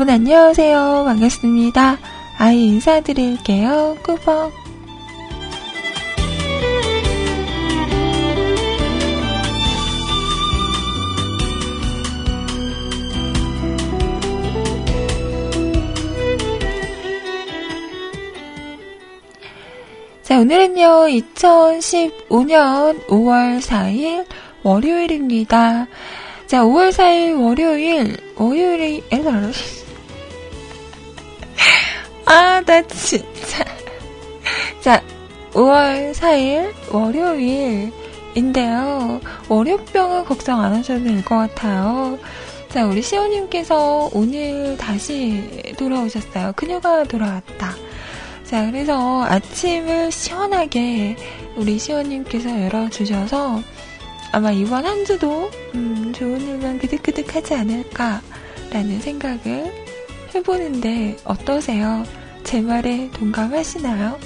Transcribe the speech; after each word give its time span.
여러분 0.00 0.14
안녕하세요. 0.14 1.02
반갑습니다. 1.04 1.98
아이 2.38 2.68
인사드릴게요. 2.68 3.98
꾸벅. 4.02 4.50
자, 20.22 20.38
오늘은요, 20.38 21.08
2015년 21.08 23.06
5월 23.06 23.60
4일 23.60 24.24
월요일입니다. 24.62 25.86
자, 26.46 26.62
5월 26.62 26.88
4일 26.88 27.38
월요일, 27.38 28.16
월요일이, 28.36 29.04
에라, 29.10 29.52
아, 32.30 32.60
나 32.64 32.80
진짜. 32.86 33.64
자, 34.80 35.02
5월 35.52 36.12
4일 36.14 36.72
월요일인데요. 36.92 37.90
월요병은 39.48 40.24
걱정 40.26 40.60
안 40.60 40.72
하셔도 40.74 41.02
될 41.04 41.22
것 41.24 41.36
같아요. 41.36 42.18
자, 42.68 42.86
우리 42.86 43.02
시호님께서 43.02 44.10
오늘 44.12 44.76
다시 44.78 45.74
돌아오셨어요. 45.76 46.52
그녀가 46.54 47.02
돌아왔다. 47.02 47.74
자, 48.44 48.66
그래서 48.70 49.24
아침을 49.24 50.12
시원하게 50.12 51.16
우리 51.56 51.78
시호님께서 51.80 52.62
열어주셔서 52.66 53.60
아마 54.32 54.52
이번 54.52 54.86
한 54.86 55.04
주도 55.04 55.50
음, 55.74 56.12
좋은 56.14 56.40
일만 56.40 56.78
그득그득 56.78 57.34
하지 57.34 57.54
않을까라는 57.54 59.00
생각을 59.00 59.72
해보는데 60.32 61.16
어떠세요? 61.24 62.04
제 62.50 62.60
말에 62.60 63.08
동감하시나요? 63.12 64.18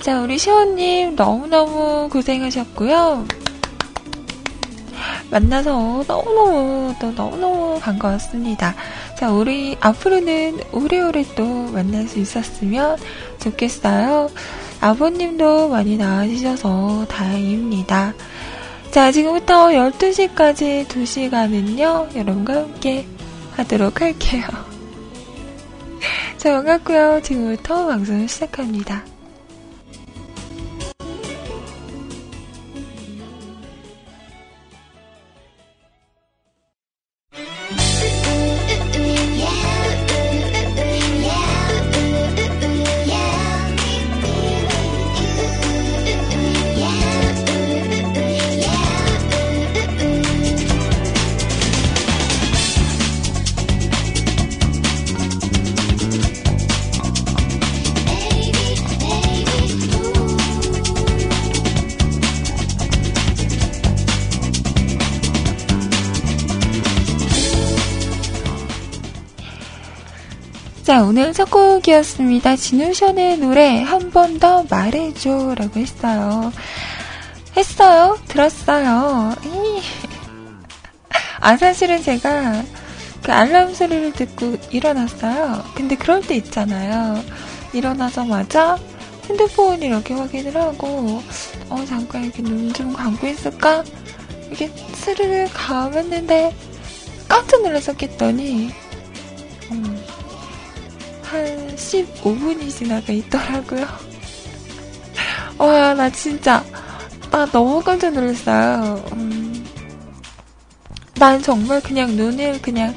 자, 0.00 0.20
우리 0.20 0.36
시원님 0.36 1.16
너무너무 1.16 2.10
고생하셨고요. 2.10 3.26
만나서 5.30 6.04
너무너무 6.06 6.94
또 7.00 7.12
너무너무 7.12 7.80
반가웠습니다. 7.80 8.74
자, 9.18 9.30
우리 9.30 9.78
앞으로는 9.80 10.60
오래오래 10.70 11.24
또 11.34 11.46
만날 11.72 12.06
수 12.06 12.18
있었으면 12.18 12.98
좋겠어요. 13.40 14.28
아버님도 14.80 15.68
많이 15.68 15.96
나아지셔서 15.96 17.06
다행입니다. 17.08 18.14
자, 18.90 19.10
지금부터 19.10 19.68
12시까지 19.68 20.86
2시간은요, 20.86 22.16
여러분과 22.16 22.54
함께 22.54 23.06
하도록 23.56 24.00
할게요. 24.00 24.44
자, 26.38 26.52
반갑고요. 26.52 27.20
지금부터 27.22 27.86
방송을 27.86 28.28
시작합니다. 28.28 29.13
자, 70.94 71.02
오늘 71.02 71.32
첫 71.32 71.50
곡이었습니다. 71.50 72.54
진우션의 72.54 73.38
노래 73.38 73.82
한 73.82 74.12
번 74.12 74.38
더 74.38 74.62
말해줘 74.70 75.56
라고 75.58 75.80
했어요. 75.80 76.52
했어요? 77.56 78.16
들었어요. 78.28 79.34
아, 81.40 81.56
사실은 81.56 82.00
제가 82.00 82.62
그 83.24 83.32
알람 83.32 83.74
소리를 83.74 84.12
듣고 84.12 84.56
일어났어요. 84.70 85.64
근데 85.74 85.96
그럴 85.96 86.20
때 86.20 86.36
있잖아요. 86.36 87.24
일어나자마자 87.72 88.78
핸드폰 89.28 89.82
이렇게 89.82 90.14
확인을 90.14 90.54
하고, 90.54 91.20
어, 91.70 91.84
잠깐 91.88 92.22
이렇게 92.22 92.40
눈 92.40 92.72
좀 92.72 92.92
감고 92.92 93.26
있을까? 93.26 93.82
이게 94.52 94.68
스르르 94.94 95.48
감았는데 95.52 96.54
깜짝 97.28 97.62
놀라서 97.62 97.94
깼더니, 97.94 98.66
음, 98.66 98.83
한 101.34 101.74
15분이 101.74 102.70
지나가 102.70 103.12
있더라고요. 103.12 103.86
와, 105.58 105.92
나 105.94 106.08
진짜, 106.10 106.64
나 107.30 107.44
너무 107.46 107.82
깜짝 107.82 108.12
놀랐어요. 108.14 109.04
음, 109.12 109.66
난 111.16 111.42
정말 111.42 111.80
그냥 111.80 112.14
눈을 112.14 112.62
그냥 112.62 112.94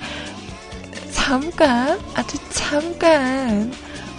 잠깐, 1.12 2.00
아주 2.14 2.38
잠깐, 2.52 3.72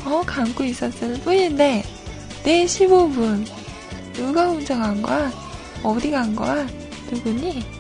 어, 0.05 0.23
감고 0.27 0.65
있었을 0.65 1.21
뿐인데, 1.21 1.85
내 2.43 2.65
15분. 2.65 3.47
누가 4.15 4.53
간 4.79 5.01
거야? 5.01 5.31
어디 5.85 6.11
간 6.11 6.35
거야? 6.35 6.67
누구니? 7.09 7.78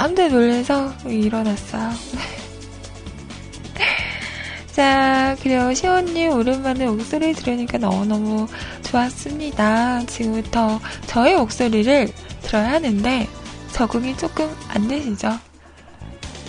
깜짝 0.00 0.28
놀라서 0.28 0.94
일어났어요. 1.06 1.92
자, 4.72 5.36
그리고 5.42 5.74
시원님 5.74 6.32
오랜만에 6.32 6.86
목소리 6.86 7.34
들으니까 7.34 7.76
너무너무 7.76 8.46
좋았습니다. 8.82 10.06
지금부터 10.06 10.80
저의 11.06 11.36
목소리를 11.36 12.08
들어야 12.40 12.72
하는데 12.72 13.28
적응이 13.72 14.16
조금 14.16 14.50
안 14.68 14.88
되시죠? 14.88 15.38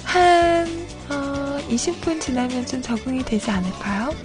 한, 0.05 0.65
어, 1.09 1.59
20분 1.67 2.21
지나면 2.21 2.65
좀 2.65 2.81
적응이 2.81 3.25
되지 3.25 3.51
않을까요? 3.51 4.15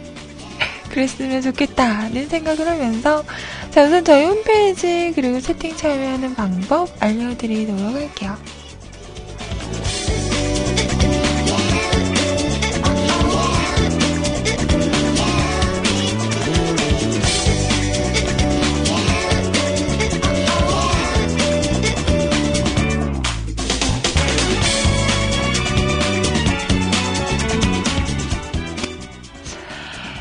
그랬으면 0.88 1.42
좋겠다는 1.42 2.30
생각을 2.30 2.66
하면서 2.66 3.22
자 3.70 3.84
우선 3.84 4.04
저희 4.04 4.24
홈페이지 4.24 5.12
그리고 5.14 5.40
채팅 5.40 5.76
참여하는 5.76 6.34
방법 6.34 6.88
알려드리도록 7.00 7.80
할게요. 7.80 8.36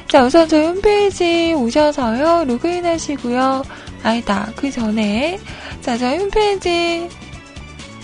자, 0.10 0.24
우선 0.24 0.48
저희 0.48 0.66
홈페이지 0.66 1.54
오셔서요, 1.54 2.46
로그인 2.46 2.84
하시고요. 2.84 3.62
아니다, 4.02 4.52
그 4.56 4.72
전에. 4.72 5.40
자, 5.82 5.96
저희 6.00 6.18
홈페이지. 6.18 7.08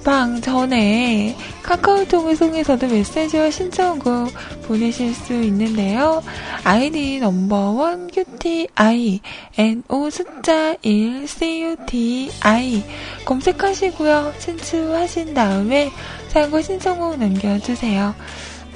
방 0.03 0.39
전에 0.41 1.35
카카오톡을 1.63 2.37
통해서도 2.37 2.87
메시지와 2.87 3.51
신청곡 3.51 4.31
보내실 4.67 5.13
수 5.13 5.33
있는데요. 5.33 6.23
아이디 6.63 7.19
넘버원 7.19 8.07
QTI 8.07 9.19
NO 9.57 10.09
숫자 10.09 10.75
1 10.81 11.27
CUTI 11.27 12.83
검색하시고요. 13.25 14.33
친추하신 14.39 15.33
다음에 15.33 15.91
사연과 16.29 16.61
신청곡 16.61 17.19
남겨주세요. 17.19 18.15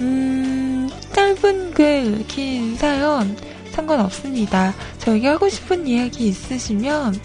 음, 0.01 0.89
짧은 1.13 1.71
글, 1.71 2.25
긴 2.27 2.75
사연 2.75 3.37
상관없습니다. 3.71 4.73
저에게 4.97 5.29
하고 5.29 5.47
싶은 5.47 5.87
이야기 5.87 6.27
있으시면 6.27 7.19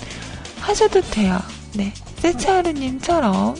하셔도 0.66 1.00
돼요. 1.00 1.38
네. 1.74 1.92
세차르님처럼 2.18 3.54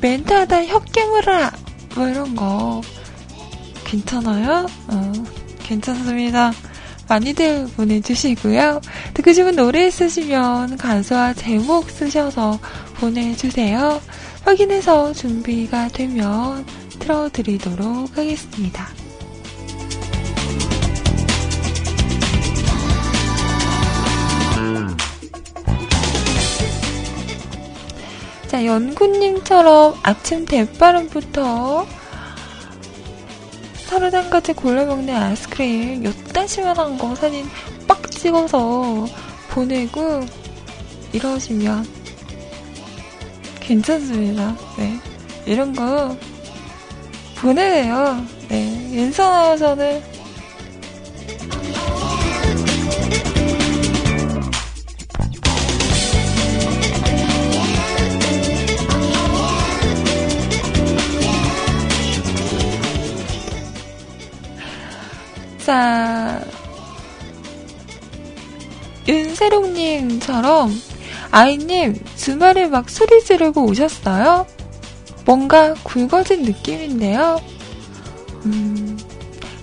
멘트하다 0.00 0.66
혀 0.66 0.78
깨물어라! 0.80 1.52
뭐 1.96 2.08
이런 2.08 2.36
거 2.36 2.80
괜찮아요? 3.84 4.66
어, 4.88 5.12
괜찮습니다. 5.60 6.52
많이들 7.08 7.68
보내주시고요. 7.76 8.80
듣고 9.14 9.32
싶은 9.32 9.56
노래 9.56 9.90
쓰시면 9.90 10.76
가수와 10.76 11.34
제목 11.34 11.90
쓰셔서 11.90 12.58
보내주세요. 12.96 14.00
확인해서 14.44 15.12
준비가 15.12 15.88
되면 15.88 16.64
틀어드리도록 16.98 18.16
하겠습니다. 18.16 18.88
자, 28.56 28.64
연구님처럼 28.64 29.96
아침 30.02 30.46
대바람부터 30.46 31.86
서른 33.84 34.14
한 34.14 34.30
가지 34.30 34.54
골라 34.54 34.86
먹는 34.86 35.14
아이스크림 35.14 36.02
요따시만한 36.02 36.96
거 36.96 37.14
사진 37.14 37.44
빡 37.86 38.10
찍어서 38.10 39.06
보내고 39.50 40.24
이러시면 41.12 41.86
괜찮습니다. 43.60 44.56
네. 44.78 44.98
이런 45.44 45.74
거 45.74 46.16
보내요. 47.36 48.24
네. 48.48 48.90
윤선아서는 48.90 50.02
자, 65.66 66.44
윤세롱님처럼 69.08 70.70
아이님 71.32 72.00
주말에 72.14 72.66
막 72.66 72.88
소리 72.88 73.20
지르고 73.24 73.64
오셨어요? 73.64 74.46
뭔가 75.24 75.74
굵어진 75.82 76.42
느낌인데요. 76.42 77.40
음, 78.44 78.96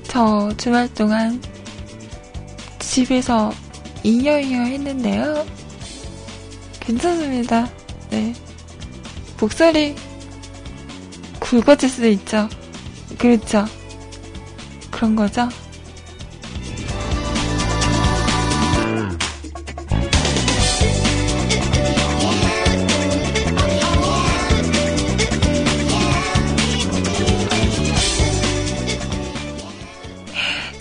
저 0.03 0.51
주말 0.57 0.93
동안 0.93 1.41
집에서 2.79 3.53
잉여잉여 4.03 4.62
했는데요. 4.62 5.45
괜찮습니다. 6.81 7.69
네. 8.10 8.33
목소리 9.39 9.95
굵어질 11.39 11.88
수도 11.88 12.07
있죠. 12.10 12.50
그렇죠. 13.17 13.63
그런 14.91 15.15
거죠. 15.15 15.48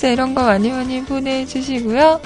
자, 0.02 0.08
이런 0.08 0.34
거 0.34 0.42
많이 0.42 0.68
많이 0.68 1.00
보내주시고요. 1.04 2.20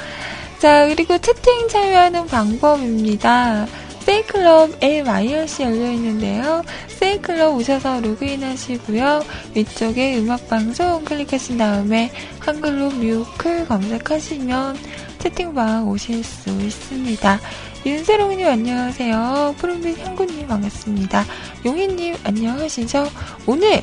자, 0.58 0.86
그리고 0.86 1.18
채팅 1.18 1.68
참여하는 1.68 2.26
방법입니다. 2.26 3.66
세이클럽 4.00 4.82
MIRC 4.82 5.62
열려있는데요. 5.64 6.64
세이클럽 6.88 7.54
오셔서 7.54 8.00
로그인 8.00 8.42
하시고요. 8.44 9.22
위쪽에 9.54 10.16
음악방송 10.16 11.04
클릭하신 11.04 11.58
다음에 11.58 12.10
한글로 12.38 12.92
뮤클 12.92 13.66
검색하시면 13.66 14.78
채팅방 15.18 15.86
오실 15.86 16.24
수 16.24 16.48
있습니다. 16.48 17.40
윤세롱님 17.84 18.48
안녕하세요. 18.48 19.54
푸른빛 19.58 19.98
향구님 19.98 20.46
반갑습니다. 20.48 21.26
용희님 21.66 22.16
안녕하시죠? 22.24 23.06
오늘 23.44 23.74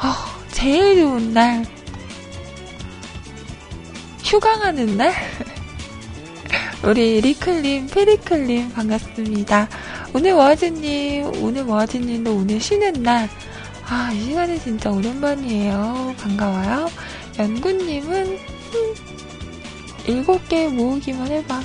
어, 0.00 0.14
제일 0.50 0.96
좋은 0.96 1.34
날 1.34 1.66
휴강하는 4.24 4.96
날? 4.96 5.12
우리 6.84 7.20
리클님, 7.20 7.88
페리클님 7.88 8.72
반갑습니다. 8.72 9.68
오늘 10.14 10.32
워즈님, 10.32 11.42
오늘 11.42 11.62
워즈님도 11.62 12.34
오늘 12.34 12.60
쉬는 12.60 13.02
날. 13.02 13.28
아, 13.84 14.10
이 14.12 14.24
시간에 14.24 14.58
진짜 14.58 14.90
오랜만이에요. 14.90 16.14
반가워요. 16.18 16.88
연구님은, 17.38 18.26
음, 18.26 18.94
일곱 20.06 20.48
개 20.48 20.68
모으기만 20.68 21.28
해봐. 21.28 21.60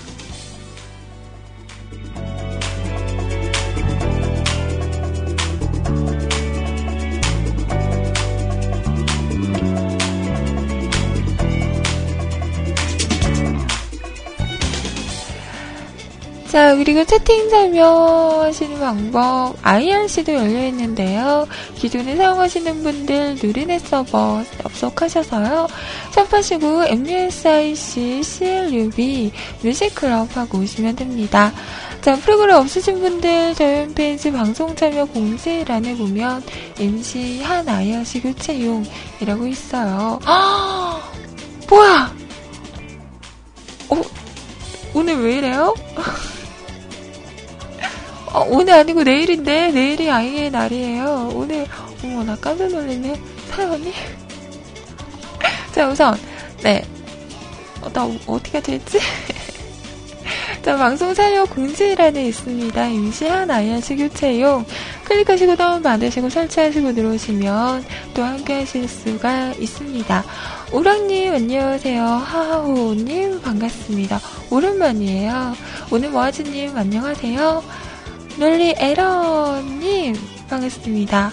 자, 16.58 16.76
그리고 16.76 17.06
채팅 17.06 17.52
참여하시는 17.52 18.80
방법, 18.80 19.54
IRC도 19.62 20.34
열려있는데요. 20.34 21.48
기존에 21.76 22.16
사용하시는 22.16 22.82
분들 22.82 23.36
누리넷 23.36 23.86
서버 23.86 24.44
접속하셔서요. 24.64 25.68
샵하시고 26.14 26.86
MUSIC, 26.86 28.24
CLUB, 28.24 29.32
뮤직클럽 29.62 30.36
하고 30.36 30.58
오시면 30.58 30.96
됩니다. 30.96 31.54
자, 32.02 32.16
프로그램 32.16 32.56
없으신 32.56 33.02
분들 33.02 33.54
저희 33.54 33.82
홈페이지 33.82 34.32
방송 34.32 34.76
참여 34.76 35.06
공지란에 35.06 35.96
보면 35.96 36.42
MC 36.80 37.44
한 37.44 37.70
IRC 37.70 38.22
교체용이라고 38.22 39.46
있어요. 39.46 40.20
아, 40.26 41.08
뭐야! 41.70 42.12
어, 43.90 44.02
오늘 44.96 45.22
왜 45.22 45.38
이래요? 45.38 45.76
어, 48.34 48.46
오늘 48.50 48.74
아니고 48.74 49.04
내일인데, 49.04 49.72
내일이 49.72 50.10
아이의 50.10 50.52
날이에요. 50.52 51.32
오늘, 51.34 51.66
어머, 52.04 52.24
나 52.24 52.36
깜짝 52.36 52.68
놀랐네. 52.70 53.20
사연이? 53.50 53.94
자, 55.74 55.88
우선, 55.88 56.18
네. 56.62 56.84
어, 57.82 57.92
나 57.92 58.10
어떻게 58.28 58.62
될지? 58.62 59.00
자, 60.62 60.76
방송 60.76 61.14
사료 61.14 61.46
공지란에 61.46 62.28
있습니다. 62.28 62.88
임시한 62.88 63.50
IRC 63.50 63.96
교체용 63.96 64.66
클릭하시고 65.06 65.56
다운받으시고 65.56 66.30
설치하시고 66.30 66.94
들어오시면 66.94 67.86
또 68.14 68.24
함께 68.24 68.56
하실 68.60 68.86
수가 68.90 69.54
있습니다. 69.54 70.24
오랑님 70.74 71.34
안녕하세요. 71.34 72.04
하하호님 72.04 73.42
반갑습니다. 73.42 74.20
오랜만이에요. 74.50 75.54
오늘 75.92 76.10
모아즈님 76.10 76.76
안녕하세요. 76.76 77.87
널리 78.39 78.75
에러님 78.77 80.15
반갑습니다. 80.48 81.32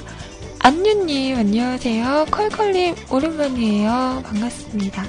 안유님 0.60 1.36
안녕하세요. 1.36 2.26
컬컬님 2.30 2.94
오랜만이에요. 3.10 4.22
반갑습니다. 4.24 5.04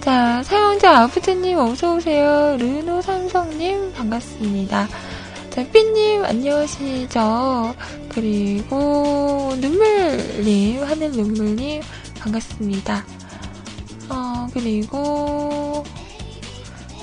자, 0.00 0.42
사용자 0.42 1.02
아프트님 1.02 1.58
어서오세요. 1.58 2.56
르노 2.58 3.02
삼성님 3.02 3.92
반갑습니다. 3.92 4.88
자, 5.50 5.64
삐님 5.72 6.24
안녕하시죠. 6.24 7.74
그리고 8.08 9.54
눈물님, 9.60 10.82
하늘 10.82 11.12
눈물님 11.12 11.82
반갑습니다. 12.20 13.04
어, 14.10 14.46
그리고 14.52 15.84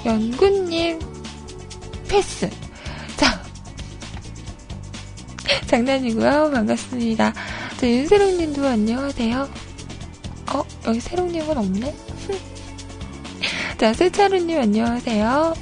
연구님 0.06 1.00
패스. 2.08 2.50
자, 3.18 3.42
장난이고요. 5.68 6.52
반갑습니다. 6.54 7.34
자, 7.78 7.88
윤세롱님도 7.90 8.66
안녕하세요. 8.66 9.50
어, 10.54 10.64
여기 10.86 11.00
세롱님은 11.00 11.58
없네? 11.58 11.96
자, 13.78 13.94
세차루님 13.94 14.60
안녕하세요. 14.60 15.54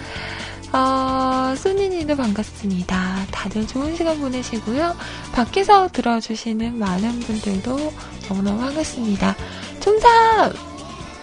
어, 0.76 1.56
소니님도 1.56 2.18
반갑습니다. 2.18 3.28
다들 3.32 3.66
좋은 3.66 3.96
시간 3.96 4.20
보내시고요. 4.20 4.94
밖에서 5.32 5.88
들어주시는 5.88 6.78
많은 6.78 7.22
분들도 7.22 7.94
너무너무 8.28 8.60
반갑습니다. 8.60 9.38
총삼! 9.80 10.54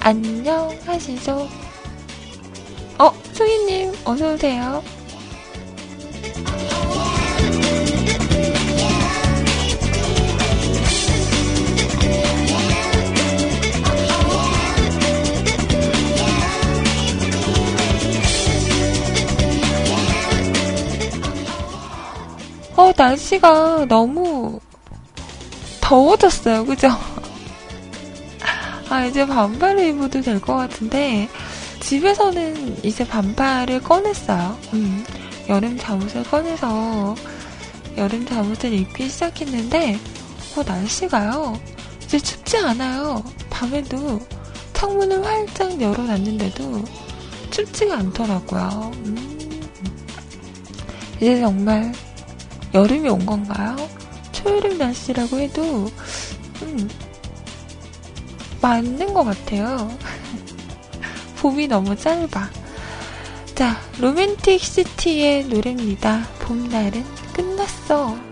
안녕하시죠? 0.00 1.48
어, 2.98 3.12
소희님, 3.34 3.92
어서오세요. 4.06 4.82
어, 22.92 22.94
날씨가 22.96 23.86
너무 23.88 24.60
더워졌어요. 25.80 26.66
그죠? 26.66 26.88
아, 28.90 29.06
이제 29.06 29.26
반팔을 29.26 29.86
입어도 29.88 30.20
될 30.20 30.38
것 30.40 30.54
같은데, 30.54 31.28
집에서는 31.80 32.84
이제 32.84 33.06
반팔을 33.06 33.82
꺼냈어요. 33.82 34.58
음, 34.74 35.04
여름 35.48 35.78
잠옷을 35.78 36.22
꺼내서 36.24 37.14
여름 37.96 38.26
잠옷을 38.26 38.72
입기 38.74 39.08
시작했는데, 39.08 39.98
어, 40.56 40.62
날씨가요. 40.62 41.58
이제 42.04 42.18
춥지 42.18 42.58
않아요. 42.58 43.24
밤에도 43.48 44.20
창문을 44.74 45.24
활짝 45.24 45.80
열어놨는데도 45.80 46.84
춥지가 47.50 47.96
않더라고요. 47.98 48.92
음, 49.06 49.38
이제 51.16 51.40
정말 51.40 51.92
여름이 52.74 53.08
온 53.08 53.26
건가요? 53.26 53.76
초여름 54.32 54.78
날씨라고 54.78 55.38
해도 55.38 55.90
음, 56.62 56.88
맞는 58.60 59.12
것 59.12 59.24
같아요. 59.24 59.90
봄이 61.40 61.68
너무 61.68 61.96
짧아. 61.96 62.50
자, 63.54 63.76
로맨틱 64.00 64.60
시티의 64.60 65.44
노래입니다. 65.46 66.26
봄날은 66.40 67.04
끝났어. 67.34 68.31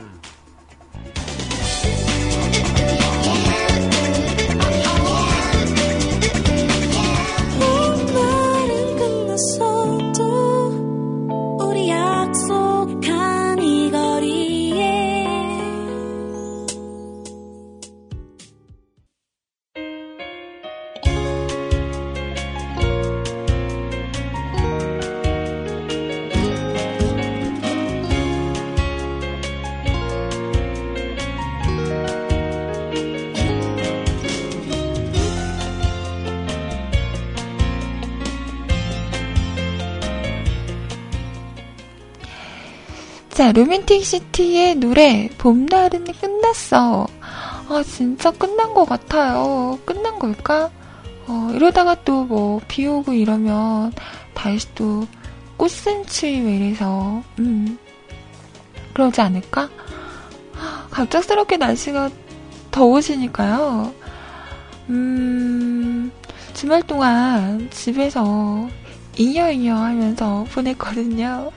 자, 43.50 43.52
로맨틱 43.52 44.04
시티의 44.04 44.76
노래, 44.76 45.28
봄날은 45.36 46.04
끝났어. 46.04 47.08
아, 47.68 47.82
진짜 47.84 48.30
끝난 48.30 48.72
것 48.74 48.84
같아요. 48.84 49.76
끝난 49.84 50.20
걸까? 50.20 50.70
어, 51.26 51.50
이러다가 51.52 51.96
또 52.04 52.22
뭐, 52.22 52.60
비 52.68 52.86
오고 52.86 53.12
이러면, 53.12 53.92
다시 54.34 54.72
또, 54.76 55.04
꽃샘추위 55.56 56.42
왜 56.42 56.56
이래서, 56.58 57.24
음, 57.40 57.76
그러지 58.94 59.20
않을까? 59.20 59.68
아, 60.56 60.86
갑작스럽게 60.92 61.56
날씨가 61.56 62.08
더워지니까요. 62.70 63.92
음, 64.90 66.12
주말 66.54 66.84
동안 66.84 67.68
집에서 67.72 68.68
잉여잉여 69.16 69.74
하면서 69.74 70.46
보냈거든요. 70.52 71.50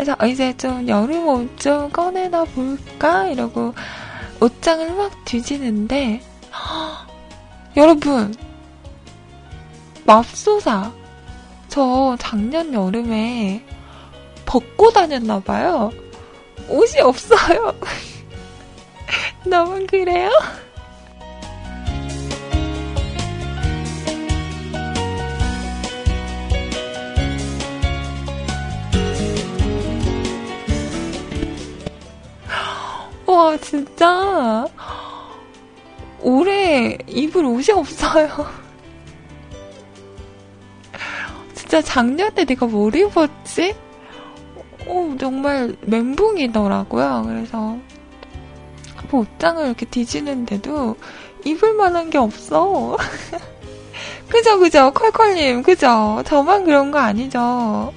그래서 0.00 0.16
이제 0.26 0.56
좀 0.56 0.88
여름 0.88 1.28
옷 1.28 1.58
좀 1.58 1.90
꺼내다 1.90 2.44
볼까? 2.44 3.26
이러고 3.26 3.74
옷장을 4.40 4.94
막 4.94 5.12
뒤지는데, 5.26 6.22
허, 6.50 7.06
여러분, 7.76 8.34
맙소사. 10.06 10.90
저 11.68 12.16
작년 12.18 12.72
여름에 12.72 13.62
벗고 14.46 14.90
다녔나봐요. 14.90 15.92
옷이 16.70 17.00
없어요. 17.02 17.74
너무 19.44 19.86
그래요? 19.86 20.30
와, 33.40 33.56
진짜. 33.56 34.66
올해 36.20 36.98
입을 37.06 37.46
옷이 37.46 37.70
없어요. 37.74 38.28
진짜 41.54 41.80
작년에 41.80 42.44
내가 42.44 42.66
뭘 42.66 42.94
입었지? 42.94 43.74
어, 44.86 45.16
정말 45.18 45.74
멘붕이더라고요. 45.80 47.24
그래서 47.26 47.78
뭐 49.10 49.22
옷장을 49.22 49.64
이렇게 49.64 49.86
뒤지는데도 49.86 50.96
입을 51.46 51.72
만한 51.72 52.10
게 52.10 52.18
없어. 52.18 52.98
그죠, 54.28 54.58
그죠, 54.58 54.92
컬컬님, 54.92 55.62
그죠? 55.62 56.22
저만 56.26 56.64
그런 56.66 56.90
거 56.90 56.98
아니죠? 56.98 57.94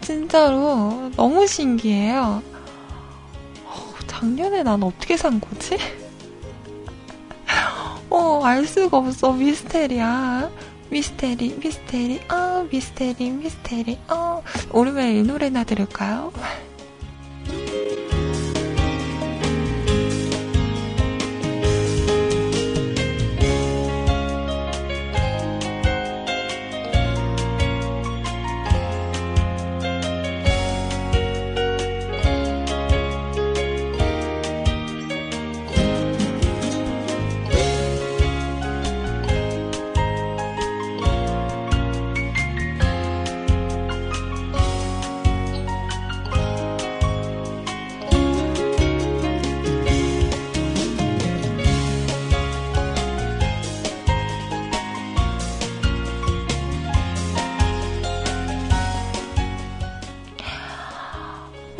진짜로 0.00 1.10
너무 1.16 1.48
신기해요. 1.48 2.53
작년에 4.14 4.62
난 4.62 4.80
어떻게 4.84 5.16
산 5.16 5.40
거지? 5.40 5.76
어, 8.08 8.40
알 8.44 8.64
수가 8.64 8.98
없어. 8.98 9.32
미스테리야. 9.32 10.50
미스테리, 10.88 11.58
미스테리, 11.60 12.20
어, 12.30 12.64
미스테리, 12.70 13.30
미스테리, 13.30 13.98
어. 14.08 14.40
오랜만에 14.70 15.18
이 15.18 15.22
노래나 15.22 15.64
들을까요? 15.64 16.32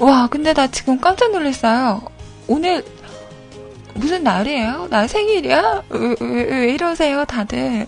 와, 0.05 0.27
근데 0.27 0.53
나 0.53 0.67
지금 0.67 1.01
깜짝 1.01 1.33
놀랐어요. 1.33 2.03
오늘 2.47 2.85
무슨 3.95 4.23
날이에요? 4.23 4.89
나 4.91 5.07
생일이야? 5.07 5.85
왜, 5.89 6.15
왜, 6.21 6.43
왜 6.45 6.75
이러세요, 6.75 7.25
다들? 7.25 7.87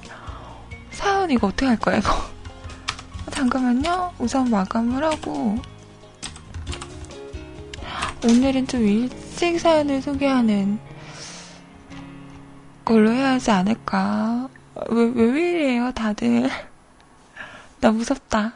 사연 0.93 1.31
이거 1.31 1.49
어떻게 1.49 1.67
할 1.67 1.79
거야, 1.79 1.99
이거? 1.99 2.11
잠깐만요. 3.31 4.15
우선 4.19 4.49
마감을 4.49 5.05
하고. 5.05 5.59
오늘은 8.25 8.67
좀 8.67 8.89
일찍 8.89 9.61
사연을 9.61 10.01
소개하는 10.01 10.79
걸로 12.83 13.13
해야 13.13 13.33
하지 13.33 13.51
않을까. 13.51 14.49
왜, 14.89 15.05
왜, 15.15 15.23
왜 15.33 15.51
이래요, 15.51 15.93
다들? 15.93 16.49
나 17.81 17.93
무섭다. 17.93 18.55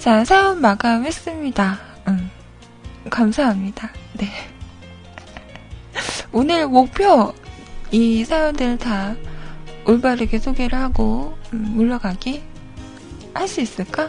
자, 0.00 0.24
사연 0.24 0.62
마감했습니다. 0.62 1.78
음, 2.08 2.30
감사합니다. 3.10 3.92
네. 4.14 4.28
오늘 6.32 6.66
목표, 6.66 7.34
이 7.90 8.24
사연들 8.24 8.78
다 8.78 9.14
올바르게 9.86 10.38
소개를 10.38 10.78
하고, 10.78 11.36
음, 11.52 11.72
물러가기? 11.74 12.42
할 13.34 13.46
수 13.46 13.60
있을까? 13.60 14.08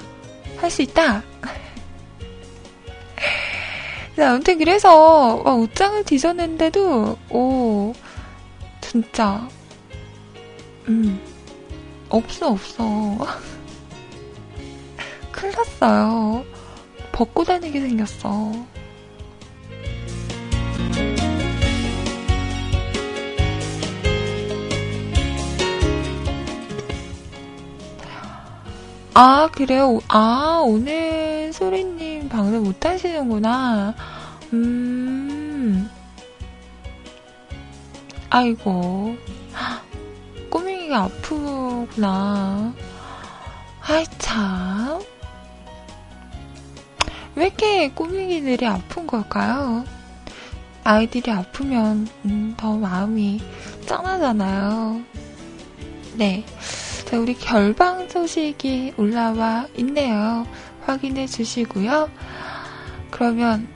할 0.62 0.71
수 0.71 0.82
있다! 0.82 1.21
자, 4.15 4.32
아무튼 4.32 4.60
그래서, 4.60 5.41
와, 5.43 5.54
옷장을 5.56 6.06
뒤졌는데도, 6.06 7.17
오, 7.30 7.91
진짜, 8.80 9.45
음, 10.88 11.19
없어, 12.08 12.51
없어. 12.51 13.27
났어요. 15.49 16.45
벗고 17.12 17.43
다니게 17.43 17.80
생겼어. 17.82 18.51
아, 29.13 29.49
그래요? 29.51 29.99
아, 30.08 30.62
오늘 30.65 31.51
소리님 31.51 32.30
방송 32.30 32.63
못 32.63 32.86
하시는구나. 32.86 33.93
음. 34.54 35.89
아이고. 38.30 39.15
꼬맹이가 40.49 41.04
아프구나. 41.04 42.73
아이, 43.82 44.06
참. 44.17 45.01
왜 47.36 47.48
이렇게 47.48 47.89
꼬맹이들이 47.89 48.65
아픈 48.65 49.08
걸까요? 49.08 49.84
아이들이 50.84 51.32
아프면 51.32 52.08
음, 52.26 52.54
더 52.58 52.76
마음이 52.76 53.39
짠하잖아요. 53.86 55.02
네. 56.15 56.44
자, 57.06 57.20
우리 57.20 57.34
결방 57.34 58.10
소식이 58.10 58.94
올라와 58.98 59.67
있네요. 59.78 60.46
확인해 60.86 61.28
주시고요. 61.28 62.10
그러면 63.12 63.67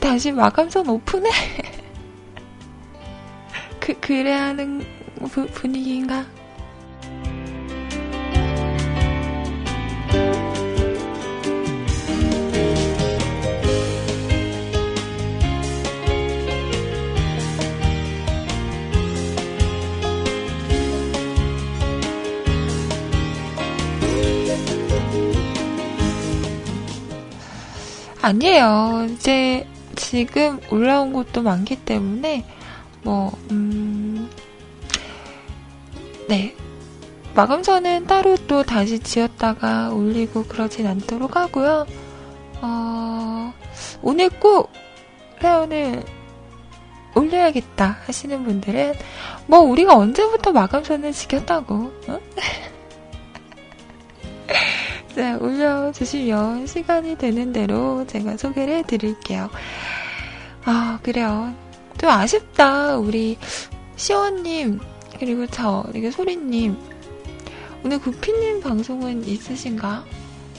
다시 0.00 0.32
마감선 0.32 0.88
오픈해. 0.88 1.30
그, 3.80 3.98
그래야 4.00 4.46
하는 4.46 4.84
부, 5.30 5.46
분위기인가? 5.46 6.26
아니에요. 28.26 29.06
이제 29.10 29.68
지금 29.94 30.58
올라온 30.72 31.12
곳도 31.12 31.42
많기 31.42 31.76
때문에 31.76 32.44
뭐 33.02 33.30
음, 33.52 34.28
네. 36.28 36.54
마감선은 37.36 38.06
따로 38.06 38.36
또 38.48 38.64
다시 38.64 38.98
지었다가 38.98 39.90
올리고 39.90 40.44
그러진 40.46 40.86
않도록 40.88 41.36
하고요. 41.36 41.86
어, 42.62 43.52
오늘 44.02 44.28
꼭 44.30 44.72
사연을 45.40 46.02
올려야겠다 47.14 47.98
하시는 48.06 48.42
분들은 48.42 48.94
뭐 49.46 49.60
우리가 49.60 49.96
언제부터 49.96 50.50
마감선을 50.50 51.12
지켰다고 51.12 51.92
어? 52.08 52.20
네, 55.16 55.32
올려주시면 55.32 56.66
시간이 56.66 57.16
되는 57.16 57.50
대로 57.50 58.06
제가 58.06 58.36
소개를 58.36 58.76
해드릴게요. 58.78 59.48
아, 60.66 60.98
그래요. 61.02 61.54
좀 61.98 62.10
아쉽다. 62.10 62.98
우리 62.98 63.38
시원님, 63.96 64.78
그리고 65.18 65.46
저, 65.46 65.86
이게 65.94 66.10
소리님. 66.10 66.76
오늘 67.82 67.98
구피님 67.98 68.60
방송은 68.60 69.26
있으신가? 69.26 70.04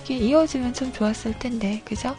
이게 0.03 0.15
이어지면 0.17 0.73
좀 0.73 0.91
좋았을 0.91 1.37
텐데, 1.37 1.83
그죠? 1.85 2.15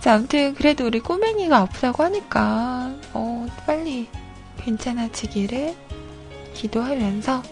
자, 0.00 0.14
아무튼, 0.14 0.52
그래도 0.54 0.86
우리 0.86 0.98
꼬맹이가 0.98 1.58
아프다고 1.58 2.02
하니까, 2.02 2.92
어, 3.12 3.46
빨리 3.66 4.08
괜찮아지기를 4.58 5.76
기도하면서 6.54 7.42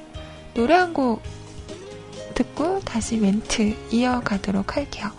노래 0.55 0.75
한 0.75 0.93
곡 0.93 1.23
듣고 2.35 2.81
다시 2.81 3.17
멘트 3.17 3.77
이어가도록 3.91 4.77
할게요. 4.77 5.11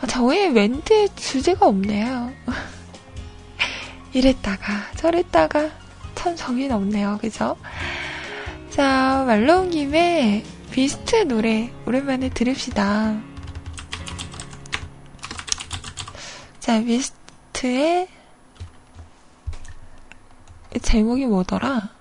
아, 0.00 0.06
저의 0.06 0.50
멘트 0.50 1.14
주제가 1.14 1.66
없네요. 1.66 2.32
이랬다가 4.12 4.92
저랬다가 4.96 5.70
참 6.14 6.36
정신 6.36 6.72
없네요. 6.72 7.18
그죠? 7.20 7.56
자, 8.70 9.24
말로 9.26 9.60
온 9.60 9.70
김에 9.70 10.44
비스트 10.70 11.28
노래 11.28 11.72
오랜만에 11.86 12.30
들읍시다. 12.30 13.20
자, 16.60 16.82
비스트의 16.82 18.08
제목이 20.82 21.26
뭐더라? 21.26 21.93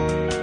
노 0.00 0.39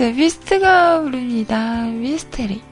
자, 0.00 0.10
미스트가 0.12 1.02
부릅니다. 1.02 1.84
미스테리. 1.84 2.69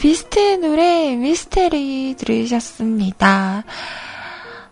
비스트의 0.00 0.56
노래 0.56 1.14
미스테리 1.14 2.14
들으셨습니다. 2.16 3.64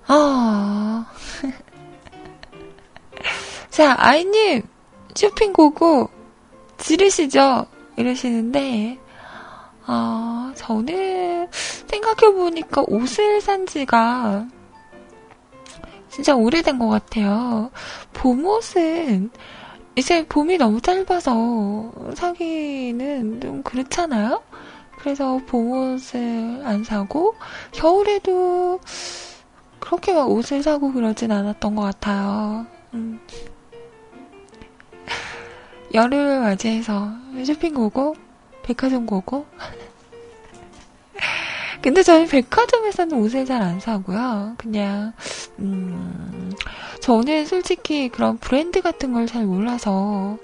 어. 0.08 1.04
자, 3.68 3.94
아이님, 3.98 4.62
쇼핑 5.14 5.52
고고 5.52 6.08
지르시죠? 6.78 7.66
이러시는데, 7.98 8.98
어, 9.86 10.50
저는 10.54 11.48
생각해보니까 11.52 12.84
옷을 12.86 13.42
산 13.42 13.66
지가 13.66 14.46
진짜 16.08 16.34
오래된 16.34 16.78
것 16.78 16.88
같아요. 16.88 17.70
봄옷은 18.14 19.30
이제 19.94 20.26
봄이 20.26 20.56
너무 20.56 20.80
짧아서 20.80 21.92
사기는 22.14 23.42
좀 23.42 23.62
그렇잖아요? 23.62 24.42
그래서 24.98 25.40
봄옷을 25.46 26.62
안 26.64 26.84
사고 26.84 27.34
겨울에도 27.72 28.80
그렇게 29.80 30.12
막 30.12 30.30
옷을 30.30 30.62
사고 30.62 30.92
그러진 30.92 31.30
않았던 31.32 31.74
것 31.76 31.82
같아요. 31.82 32.66
음. 32.94 33.20
여름을 35.94 36.40
맞이해서 36.40 37.10
쇼핑 37.46 37.74
고고 37.74 38.16
백화점 38.62 39.06
고고 39.06 39.46
근데 41.80 42.02
저는 42.02 42.26
백화점에서는 42.26 43.16
옷을 43.18 43.44
잘 43.46 43.62
안 43.62 43.78
사고요. 43.80 44.54
그냥 44.58 45.12
음, 45.60 46.52
저는 47.00 47.46
솔직히 47.46 48.08
그런 48.08 48.36
브랜드 48.38 48.82
같은 48.82 49.12
걸 49.12 49.26
잘 49.26 49.44
몰라서 49.46 50.38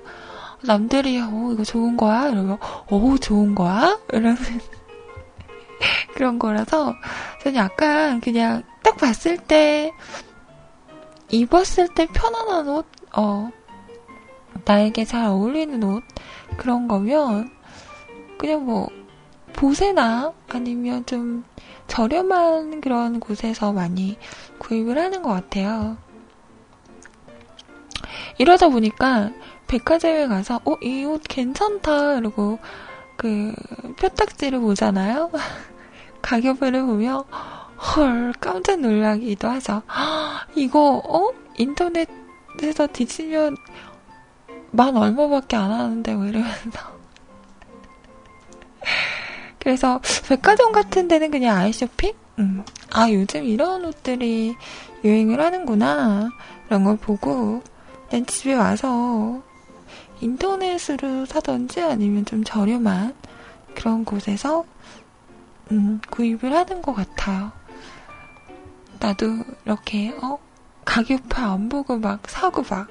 남들이 0.66 1.20
어 1.20 1.50
이거 1.53 1.62
좋은 1.62 1.96
거야 1.96 2.29
이러면 2.29 2.59
어 2.61 3.16
좋은 3.20 3.55
거야 3.55 3.98
이러면 4.12 4.37
그런 6.14 6.38
거라서 6.38 6.94
저는 7.42 7.57
약간 7.57 8.20
그냥 8.20 8.62
딱 8.83 8.96
봤을 8.96 9.37
때 9.37 9.92
입었을 11.31 11.88
때 11.94 12.07
편안한 12.07 12.68
옷, 12.68 12.87
어 13.16 13.50
나에게 14.64 15.05
잘 15.05 15.27
어울리는 15.27 15.83
옷 15.83 16.03
그런 16.57 16.88
거면 16.88 17.50
그냥 18.38 18.64
뭐 18.64 18.88
보세나 19.53 20.33
아니면 20.48 21.05
좀 21.07 21.44
저렴한 21.87 22.81
그런 22.81 23.20
곳에서 23.20 23.72
많이 23.72 24.16
구입을 24.59 24.98
하는 24.98 25.22
것 25.22 25.31
같아요. 25.31 25.96
이러다 28.38 28.68
보니까 28.68 29.31
백화점에 29.66 30.27
가서 30.29 30.61
어 30.64 30.77
이 30.83 31.05
옷 31.05 31.22
괜찮다 31.29 32.18
이러고 32.18 32.59
그 33.16 33.55
표딱지를 33.98 34.61
보잖아요. 34.61 35.31
가격을 36.22 36.72
보면 36.72 37.24
헐 37.96 38.33
깜짝 38.40 38.81
놀라기도 38.81 39.48
하죠. 39.48 39.83
이거 40.55 41.03
어 41.05 41.31
인터넷에서 41.57 42.87
뒤지면 42.92 43.57
만 44.70 44.96
얼마밖에 44.96 45.57
안 45.57 45.70
하는데 45.70 46.14
뭐 46.14 46.27
이러면서 46.27 46.94
그래서 49.61 50.00
백화점 50.29 50.72
같은 50.72 51.09
데는 51.09 51.31
그냥 51.31 51.57
아이쇼핑? 51.59 52.12
음. 52.38 52.64
아 52.92 53.11
요즘 53.11 53.44
이런 53.44 53.85
옷들이 53.85 54.57
유행을 55.05 55.40
하는구나 55.40 56.29
이런 56.68 56.85
걸 56.85 56.96
보고 56.96 57.62
집에 58.27 58.55
와서 58.55 59.42
인터넷으로 60.20 61.27
사던지 61.27 61.83
아니면 61.83 62.24
좀 62.24 62.44
저렴한 62.44 63.14
그런 63.74 64.05
곳에서 64.05 64.64
음, 65.70 66.00
구입을 66.11 66.55
하는 66.55 66.83
것 66.83 66.94
같아요. 66.94 67.53
나도 69.00 69.27
이렇게 69.64 70.14
어 70.22 70.38
가격표 70.85 71.42
안 71.42 71.68
보고 71.68 71.98
막 71.98 72.20
사고 72.29 72.62
막 72.62 72.88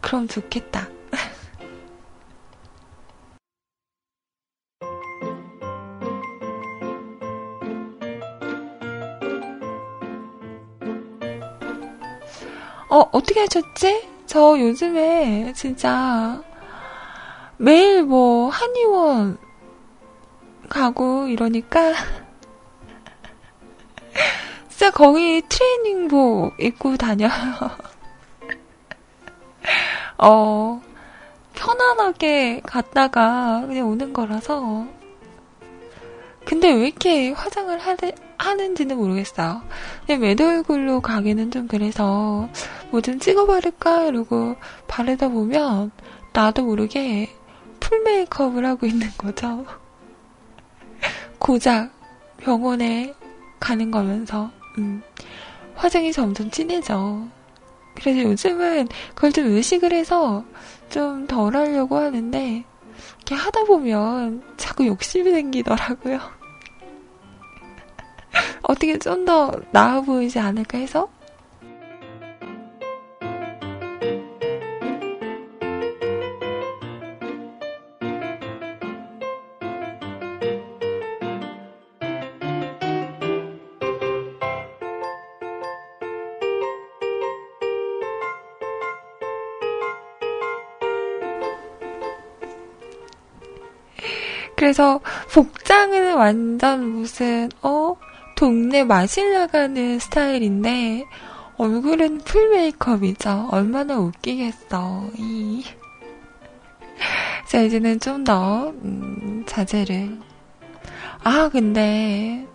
그럼 0.00 0.28
좋겠다. 0.28 0.88
어, 12.90 13.08
어떻게 13.12 13.40
하셨지? 13.40 14.13
저 14.26 14.58
요즘에 14.58 15.52
진짜 15.54 16.42
매일 17.56 18.02
뭐 18.02 18.48
한의원 18.48 19.38
가고 20.68 21.28
이러니까 21.28 21.94
진짜 24.68 24.90
거의 24.90 25.42
트레이닝복 25.48 26.60
입고 26.60 26.96
다녀요. 26.96 27.30
어, 30.18 30.82
편안하게 31.54 32.62
갔다가 32.64 33.64
그냥 33.66 33.88
오는 33.88 34.12
거라서. 34.12 34.86
근데 36.44 36.72
왜 36.72 36.88
이렇게 36.88 37.32
화장을 37.32 37.76
하는, 37.78 38.12
하는지는 38.38 38.96
모르겠어요. 38.96 39.62
그냥 40.06 40.20
매도 40.20 40.46
얼굴로 40.48 41.00
가기는 41.00 41.50
좀 41.50 41.66
그래서 41.68 42.48
뭐 42.90 43.00
좀 43.00 43.18
찍어 43.18 43.46
바를까 43.46 44.04
이러고 44.06 44.56
바르다 44.88 45.28
보면 45.28 45.90
나도 46.32 46.64
모르게 46.64 47.30
풀 47.80 48.02
메이크업을 48.02 48.64
하고 48.66 48.86
있는 48.86 49.08
거죠. 49.18 49.64
고작 51.38 51.90
병원에 52.38 53.14
가는 53.60 53.90
거면서 53.90 54.50
음, 54.78 55.02
화장이 55.74 56.12
점점 56.12 56.50
진해져. 56.50 57.22
그래서 57.94 58.22
요즘은 58.22 58.88
그걸 59.14 59.32
좀 59.32 59.46
의식을 59.46 59.92
해서 59.92 60.44
좀 60.90 61.26
덜 61.26 61.56
하려고 61.56 61.96
하는데 61.98 62.64
이렇게 63.16 63.34
하다 63.34 63.64
보면 63.64 64.42
자꾸 64.56 64.86
욕심이 64.86 65.30
생기더라고요. 65.30 66.20
어떻게 68.64 68.98
좀 68.98 69.24
더 69.24 69.50
나아 69.72 70.00
보이지 70.02 70.38
않을까 70.38 70.78
해서? 70.78 71.08
그래서 94.56 95.00
복장은 95.32 96.14
완전 96.14 96.88
무슨 96.88 97.48
어 97.62 97.96
동네 98.36 98.84
마실 98.84 99.32
나가는 99.32 99.98
스타일인데 99.98 101.04
얼굴은 101.56 102.18
풀 102.18 102.50
메이크업이죠. 102.50 103.48
얼마나 103.52 103.96
웃기겠어. 103.98 105.08
이. 105.16 105.64
자 107.48 107.60
이제는 107.60 108.00
좀 108.00 108.24
더 108.24 108.70
음, 108.84 109.44
자제를. 109.46 110.18
아 111.22 111.48
근데 111.50 112.46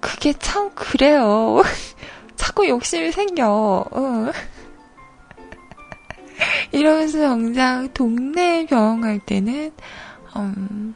그게 0.00 0.32
참 0.34 0.70
그래요. 0.74 1.62
자꾸 2.36 2.68
욕심이 2.68 3.12
생겨. 3.12 3.84
응. 3.94 4.32
이러면서 6.72 7.18
정작 7.20 7.92
동네 7.94 8.66
병원 8.66 9.00
갈 9.02 9.18
때는 9.20 9.70
음, 10.36 10.94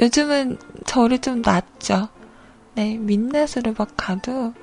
요즘은 0.00 0.58
저를 0.86 1.18
좀 1.18 1.42
낫죠. 1.42 2.08
네, 2.74 2.96
민낯으로 2.96 3.74
막 3.76 3.88
가도 3.96 4.54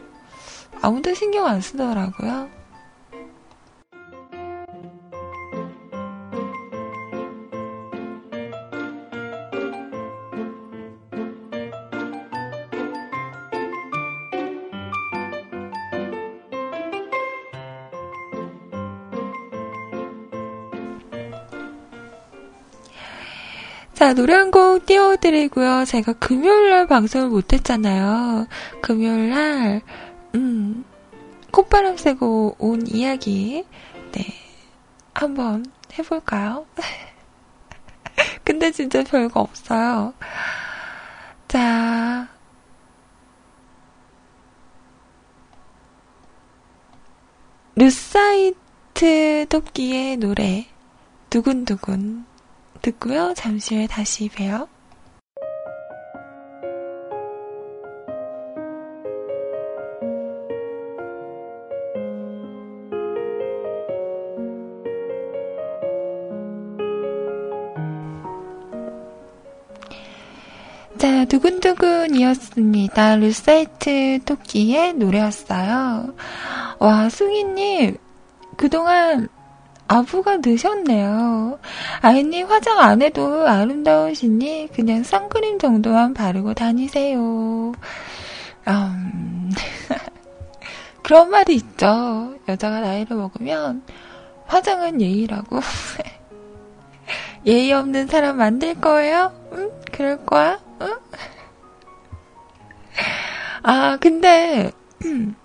아무도 0.82 1.13
신경 1.13 1.45
안 1.48 1.62
쓰더라고요. 1.62 2.50
자, 24.05 24.13
노래 24.13 24.35
한 24.35 24.51
곡 24.51 24.85
띄워드리고요. 24.85 25.83
제가 25.85 26.13
금요일날 26.13 26.85
방송을 26.85 27.27
못했잖아요. 27.29 28.45
금요일날, 28.83 29.81
음, 30.35 30.85
콧바람 31.49 31.97
쐬고 31.97 32.57
온 32.59 32.85
이야기, 32.85 33.65
네, 34.11 34.25
한번 35.15 35.65
해볼까요? 35.97 36.67
근데 38.45 38.69
진짜 38.69 39.03
별거 39.03 39.39
없어요. 39.39 40.13
자, 41.47 42.27
루사이트 47.75 49.47
토끼의 49.49 50.17
노래, 50.17 50.67
두근두근. 51.31 52.35
듣고요. 52.86 53.34
잠시 53.36 53.76
후에 53.76 53.88
다시 53.88 54.30
봬요. 54.30 54.67
자, 71.00 71.26
두근두근이었습니다. 71.26 73.15
루사이트 73.15 74.19
토끼의 74.26 74.93
노래였어요. 74.93 76.13
와, 76.78 77.10
숭이님, 77.10 77.98
그동안 78.58 79.28
아부가 79.88 80.38
늦었네요. 80.43 81.60
아이님 82.02 82.48
화장 82.48 82.80
안 82.80 83.02
해도 83.02 83.48
아름다우시니 83.48 84.69
그냥 84.74 85.04
선크림 85.04 85.60
정도만 85.60 86.13
바르고 86.13 86.54
다니세요. 86.54 87.74
음, 88.67 89.52
그런 91.04 91.30
말이 91.30 91.56
있죠. 91.56 92.36
여자가 92.48 92.82
나이를 92.82 93.15
먹으면 93.15 93.84
화장은 94.48 95.02
예의라고. 95.02 95.60
예의 97.45 97.74
없는 97.74 98.08
사람 98.08 98.38
만들 98.38 98.74
거예요? 98.82 99.32
응? 99.54 99.69
그럴 99.91 100.26
거야? 100.26 100.60
응? 100.82 100.95
아, 103.62 103.98
근데, 104.00 104.71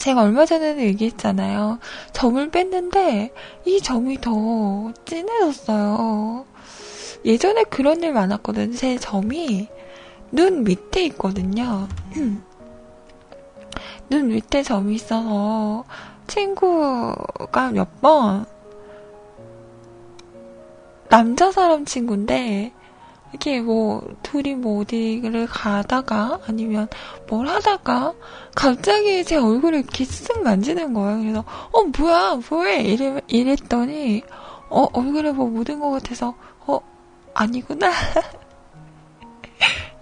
제가 0.00 0.22
얼마 0.22 0.46
전에는 0.46 0.82
얘기했잖아요. 0.82 1.78
점을 2.12 2.50
뺐는데 2.50 3.32
이 3.66 3.80
점이 3.80 4.20
더 4.20 4.92
진해졌어요. 5.04 6.46
예전에 7.24 7.64
그런 7.64 8.02
일 8.02 8.12
많았거든요. 8.14 8.74
제 8.74 8.96
점이 8.98 9.68
눈 10.32 10.64
밑에 10.64 11.04
있거든요. 11.06 11.86
눈 14.08 14.28
밑에 14.28 14.62
점이 14.62 14.94
있어서 14.94 15.84
친구가 16.26 17.70
몇 17.72 18.00
번 18.00 18.46
남자 21.10 21.50
사람 21.52 21.84
친구인데 21.84 22.72
이게 23.34 23.60
뭐 23.60 24.02
둘이 24.22 24.54
뭐 24.54 24.80
어디를 24.80 25.46
가다가 25.46 26.40
아니면 26.48 26.88
뭘 27.28 27.46
하다가 27.46 28.14
갑자기 28.54 29.24
제 29.24 29.36
얼굴을 29.36 29.80
이렇게 29.80 30.04
쓱 30.04 30.42
만지는 30.42 30.94
거예요. 30.94 31.20
그래서 31.20 31.44
어 31.72 31.82
뭐야 31.84 32.40
뭐해 32.48 32.82
이래 32.82 33.20
이랬더니 33.28 34.22
어 34.68 34.86
얼굴에 34.92 35.32
뭐 35.32 35.46
묻은 35.46 35.80
것 35.80 35.90
같아서 35.90 36.34
어 36.66 36.80
아니구나 37.34 37.90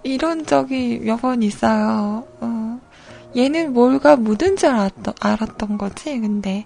이런 0.03 0.45
적이 0.45 0.99
몇 1.03 1.17
번 1.21 1.43
있어요. 1.43 2.25
어, 2.39 2.79
얘는 3.35 3.73
뭘가 3.73 4.15
묻은 4.15 4.55
줄 4.55 4.69
알았던, 4.69 5.13
알았던 5.19 5.77
거지. 5.77 6.19
근데 6.19 6.65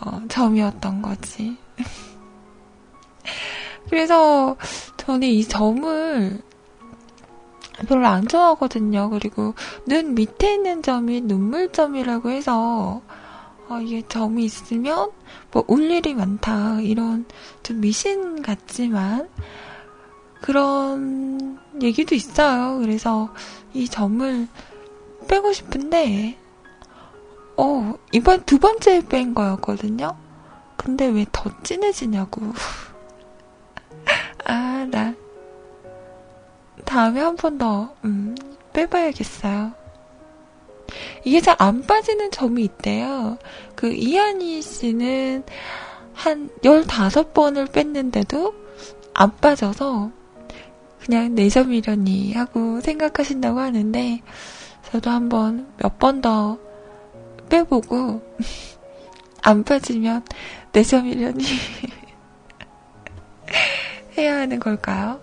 어, 0.00 0.20
점이었던 0.28 1.02
거지. 1.02 1.56
그래서 3.88 4.56
저는 5.00 5.28
이 5.28 5.44
점을 5.44 6.40
별로 7.88 8.06
안 8.06 8.28
좋아하거든요. 8.28 9.08
그리고 9.10 9.54
눈 9.86 10.14
밑에 10.14 10.54
있는 10.54 10.82
점이 10.82 11.22
눈물점이라고 11.22 12.30
해서 12.30 13.00
어, 13.68 13.80
이게 13.80 14.02
점이 14.06 14.44
있으면 14.44 15.10
뭐 15.52 15.64
울 15.68 15.90
일이 15.90 16.14
많다 16.14 16.80
이런 16.82 17.24
좀 17.62 17.80
미신 17.80 18.42
같지만 18.42 19.28
그런 20.42 21.58
얘기도 21.82 22.14
있어요. 22.14 22.78
그래서 22.78 23.32
이 23.72 23.88
점을 23.88 24.48
빼고 25.28 25.52
싶은데 25.52 26.36
어 27.56 27.94
이번 28.12 28.44
두 28.44 28.58
번째 28.58 29.06
뺀 29.08 29.34
거였거든요. 29.34 30.14
근데 30.76 31.06
왜 31.06 31.24
더 31.32 31.50
진해지냐고. 31.62 32.42
아, 34.44 34.86
나. 34.90 35.14
다음에 36.84 37.20
한 37.20 37.36
번 37.36 37.58
더, 37.58 37.94
음, 38.04 38.34
빼봐야겠어요. 38.72 39.72
이게 41.24 41.40
잘 41.40 41.54
안 41.58 41.82
빠지는 41.86 42.30
점이 42.30 42.62
있대요. 42.64 43.38
그, 43.74 43.92
이한희 43.92 44.62
씨는 44.62 45.44
한 46.14 46.50
15번을 46.62 47.70
뺐는데도 47.72 48.54
안 49.14 49.36
빠져서 49.36 50.10
그냥 51.04 51.34
내점이려니 51.34 52.32
하고 52.34 52.80
생각하신다고 52.80 53.58
하는데, 53.60 54.20
저도 54.90 55.10
한번 55.10 55.68
몇 55.78 55.98
번 55.98 56.20
더 56.20 56.58
빼보고, 57.48 58.20
안 59.42 59.64
빠지면 59.64 60.24
내점이려니 60.72 61.44
해야 64.20 64.36
하는 64.36 64.60
걸까요? 64.60 65.18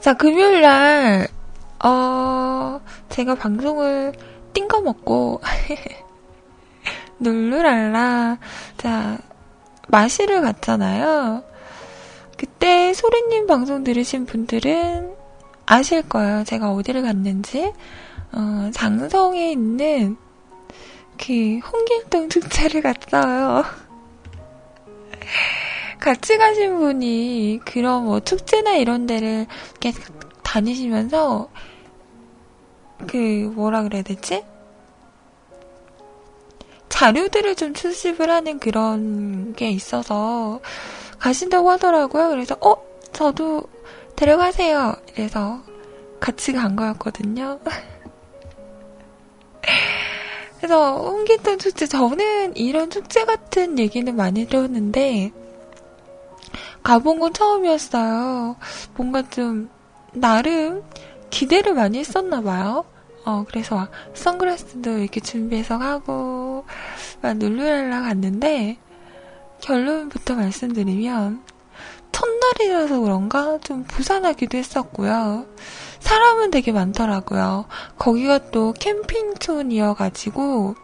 자, 0.00 0.14
금요일 0.14 0.62
날, 0.62 1.28
어, 1.84 2.80
제가 3.10 3.36
방송을 3.36 4.12
띵거 4.52 4.80
먹고 4.80 5.40
룰루랄라 7.20 8.38
자 8.76 9.18
마시를 9.88 10.40
갔잖아요. 10.40 11.42
그때 12.36 12.94
소리님 12.94 13.46
방송 13.46 13.84
들으신 13.84 14.24
분들은 14.24 15.14
아실 15.66 16.02
거예요. 16.08 16.44
제가 16.44 16.72
어디를 16.72 17.02
갔는지 17.02 17.72
어, 18.32 18.70
장성에 18.72 19.50
있는 19.52 20.16
그 21.18 21.58
홍길동 21.58 22.28
축제를 22.28 22.82
갔어요. 22.82 23.64
같이 26.00 26.38
가신 26.38 26.78
분이 26.78 27.60
그런 27.64 28.04
뭐 28.04 28.20
축제나 28.20 28.72
이런 28.72 29.06
데를 29.06 29.46
이렇게 29.80 29.92
다니시면서 30.42 31.50
그 33.06 33.52
뭐라 33.54 33.82
그래야 33.82 34.02
되지? 34.02 34.44
자료들을 36.88 37.54
좀 37.54 37.74
수집을 37.74 38.30
하는 38.30 38.58
그런 38.58 39.54
게 39.54 39.70
있어서 39.70 40.60
가신다고 41.18 41.70
하더라고요. 41.70 42.28
그래서 42.30 42.56
어 42.60 42.76
저도 43.12 43.62
데려가세요. 44.16 44.96
이래서 45.14 45.62
같이 46.20 46.52
간 46.52 46.76
거였거든요. 46.76 47.58
그래서 50.58 50.98
홍길동 50.98 51.56
축제 51.58 51.86
저는 51.86 52.54
이런 52.56 52.90
축제 52.90 53.24
같은 53.24 53.78
얘기는 53.78 54.14
많이 54.14 54.46
들었는데 54.46 55.32
가본 56.82 57.20
건 57.20 57.32
처음이었어요. 57.32 58.56
뭔가 58.96 59.22
좀, 59.30 59.70
나름 60.12 60.82
기대를 61.30 61.74
많이 61.74 61.98
했었나 61.98 62.42
봐요. 62.42 62.84
어, 63.24 63.44
그래서 63.48 63.76
막 63.76 63.90
선글라스도 64.14 64.98
이렇게 64.98 65.20
준비해서 65.20 65.78
가고, 65.78 66.64
막 67.22 67.38
룰루랄라 67.38 68.02
갔는데, 68.02 68.78
결론부터 69.60 70.34
말씀드리면, 70.34 71.42
첫날이라서 72.12 73.00
그런가 73.00 73.58
좀 73.58 73.84
부산하기도 73.84 74.58
했었고요. 74.58 75.46
사람은 76.00 76.50
되게 76.50 76.72
많더라고요. 76.72 77.66
거기가 77.98 78.50
또 78.50 78.72
캠핑촌이어가지고, 78.72 80.74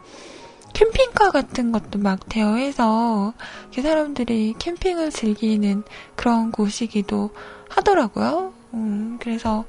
캠핑카 0.73 1.31
같은 1.31 1.73
것도 1.73 1.99
막 1.99 2.29
대여해서 2.29 3.33
사람들이 3.73 4.55
캠핑을 4.59 5.11
즐기는 5.11 5.83
그런 6.17 6.53
곳이기도 6.53 7.31
하더라고요. 7.71 8.53
음, 8.75 9.19
그래서 9.19 9.65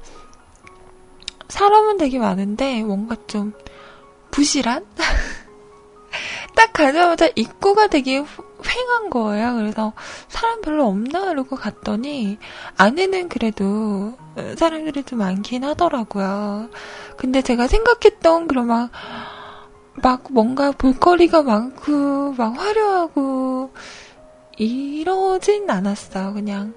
사람은 1.48 1.98
되게 1.98 2.18
많은데 2.18 2.82
뭔가 2.82 3.16
좀 3.26 3.52
부실한? 4.30 4.84
딱 6.54 6.72
가자마자 6.72 7.28
입구가 7.34 7.88
되게 7.88 8.22
휑한 8.22 9.10
거예요. 9.10 9.54
그래서 9.54 9.92
사람 10.28 10.60
별로 10.60 10.86
없나 10.86 11.30
이러고 11.30 11.56
갔더니 11.56 12.38
안에는 12.76 13.28
그래도 13.28 14.16
사람들이 14.56 15.04
좀 15.04 15.20
많긴 15.20 15.64
하더라고요. 15.64 16.68
근데 17.16 17.42
제가 17.42 17.66
생각했던 17.68 18.48
그런 18.48 18.66
막 18.66 18.90
막 20.02 20.24
뭔가 20.30 20.70
볼거리가 20.72 21.42
많고 21.42 22.32
막 22.32 22.58
화려하고 22.58 23.70
이러진 24.56 25.68
않았어요. 25.68 26.34
그냥 26.34 26.74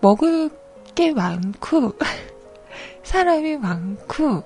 먹을 0.00 0.50
게 0.94 1.12
많고 1.12 1.94
사람이 3.10 3.56
많고 3.56 4.44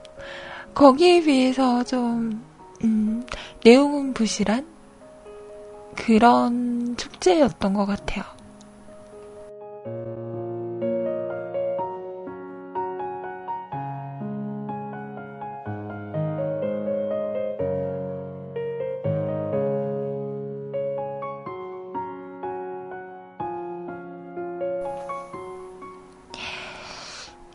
거기에 0.73 1.21
비해서 1.21 1.85
좀 1.85 2.43
음, 2.83 3.23
내용은 3.63 4.15
부실한 4.15 4.67
그런 5.95 6.97
축제였던 6.97 7.75
것 7.75 7.85
같아요. 7.85 8.25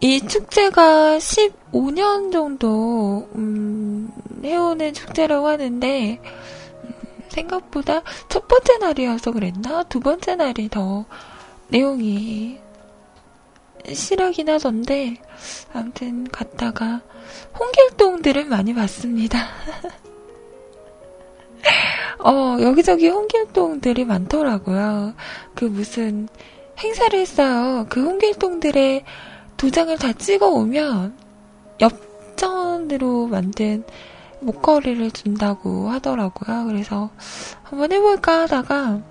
이 0.02 0.22
축제가 0.22 1.18
15년 1.18 2.32
정도 2.32 3.28
음, 3.36 4.10
해오는 4.44 4.94
축제라고 4.94 5.48
하는데 5.48 6.22
음, 6.84 6.94
생각보다 7.28 8.02
첫 8.30 8.48
번째 8.48 8.78
날이어서 8.78 9.32
그랬나 9.32 9.84
두 9.84 10.00
번째 10.00 10.36
날이 10.36 10.70
더 10.70 11.06
내용이 11.68 12.60
실하긴 13.94 14.50
하던데 14.50 15.18
아무튼 15.74 16.28
갔다가 16.30 17.02
홍길동들을 17.60 18.46
많이 18.46 18.74
봤습니다. 18.74 19.40
어 22.24 22.58
여기저기 22.62 23.10
홍길동들이 23.10 24.06
많더라고요. 24.06 25.14
그 25.56 25.66
무슨 25.66 26.30
행사를 26.82 27.20
했어요. 27.20 27.86
그 27.90 28.04
홍길동들의 28.04 29.04
도장을 29.60 29.98
다 29.98 30.14
찍어 30.14 30.48
오면 30.48 31.18
엽전으로 31.82 33.28
만든 33.28 33.84
목걸이를 34.40 35.12
준다고 35.12 35.90
하더라고요. 35.90 36.66
그래서 36.66 37.10
한번 37.64 37.92
해볼까 37.92 38.44
하다가 38.44 39.02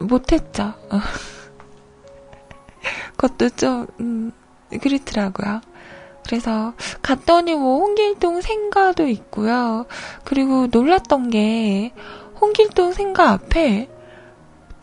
못했죠. 0.00 0.74
그것도 3.16 3.48
좀 3.56 3.86
음, 3.98 4.30
그렇더라고요. 4.78 5.62
그래서 6.26 6.74
갔더니 7.00 7.54
뭐 7.54 7.78
홍길동 7.78 8.42
생가도 8.42 9.06
있고요. 9.06 9.86
그리고 10.24 10.66
놀랐던 10.66 11.30
게 11.30 11.94
홍길동 12.42 12.92
생가 12.92 13.30
앞에 13.30 13.88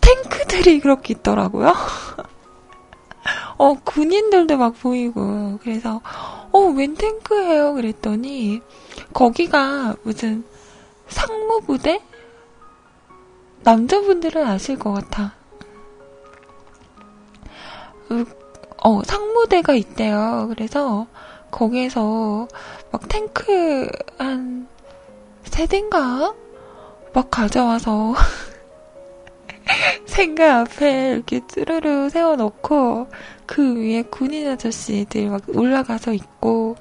탱크들이 0.02 0.80
그렇게 0.80 1.14
있더라고요. 1.14 1.76
어, 3.58 3.74
군인들도 3.84 4.58
막 4.58 4.74
보이고, 4.80 5.60
그래서, 5.62 6.02
어, 6.52 6.60
웬 6.60 6.96
탱크예요? 6.96 7.74
그랬더니, 7.74 8.62
거기가 9.14 9.96
무슨 10.04 10.44
상무부대? 11.08 12.02
남자분들은 13.64 14.48
아실 14.48 14.80
것 14.80 14.94
같아. 14.94 15.34
어, 18.82 19.02
상무대가 19.04 19.74
있대요. 19.74 20.48
그래서, 20.50 21.08
거기에서 21.52 22.48
막 22.92 23.08
탱크 23.10 23.88
한 24.18 24.70
세 25.60 25.66
대인가? 25.68 26.34
막 27.14 27.30
가져와서 27.32 28.14
생가 30.06 30.62
앞에 30.62 31.12
이렇게 31.14 31.42
쭈르르 31.48 32.10
세워놓고 32.10 33.08
그 33.46 33.76
위에 33.76 34.04
군인 34.04 34.50
아저씨들 34.50 35.30
막 35.30 35.42
올라가서 35.48 36.14
있고 36.14 36.76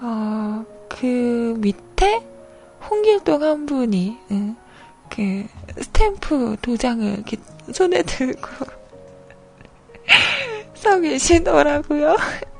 어, 0.00 0.64
그 0.88 1.54
밑에 1.58 2.22
홍길동 2.88 3.42
한 3.42 3.66
분이 3.66 4.18
응, 4.30 4.56
그 5.08 5.46
스탬프 5.80 6.56
도장을 6.60 7.06
이렇게 7.12 7.36
손에 7.72 8.02
들고 8.02 8.48
서 10.74 11.00
계시더라고요. 11.00 12.16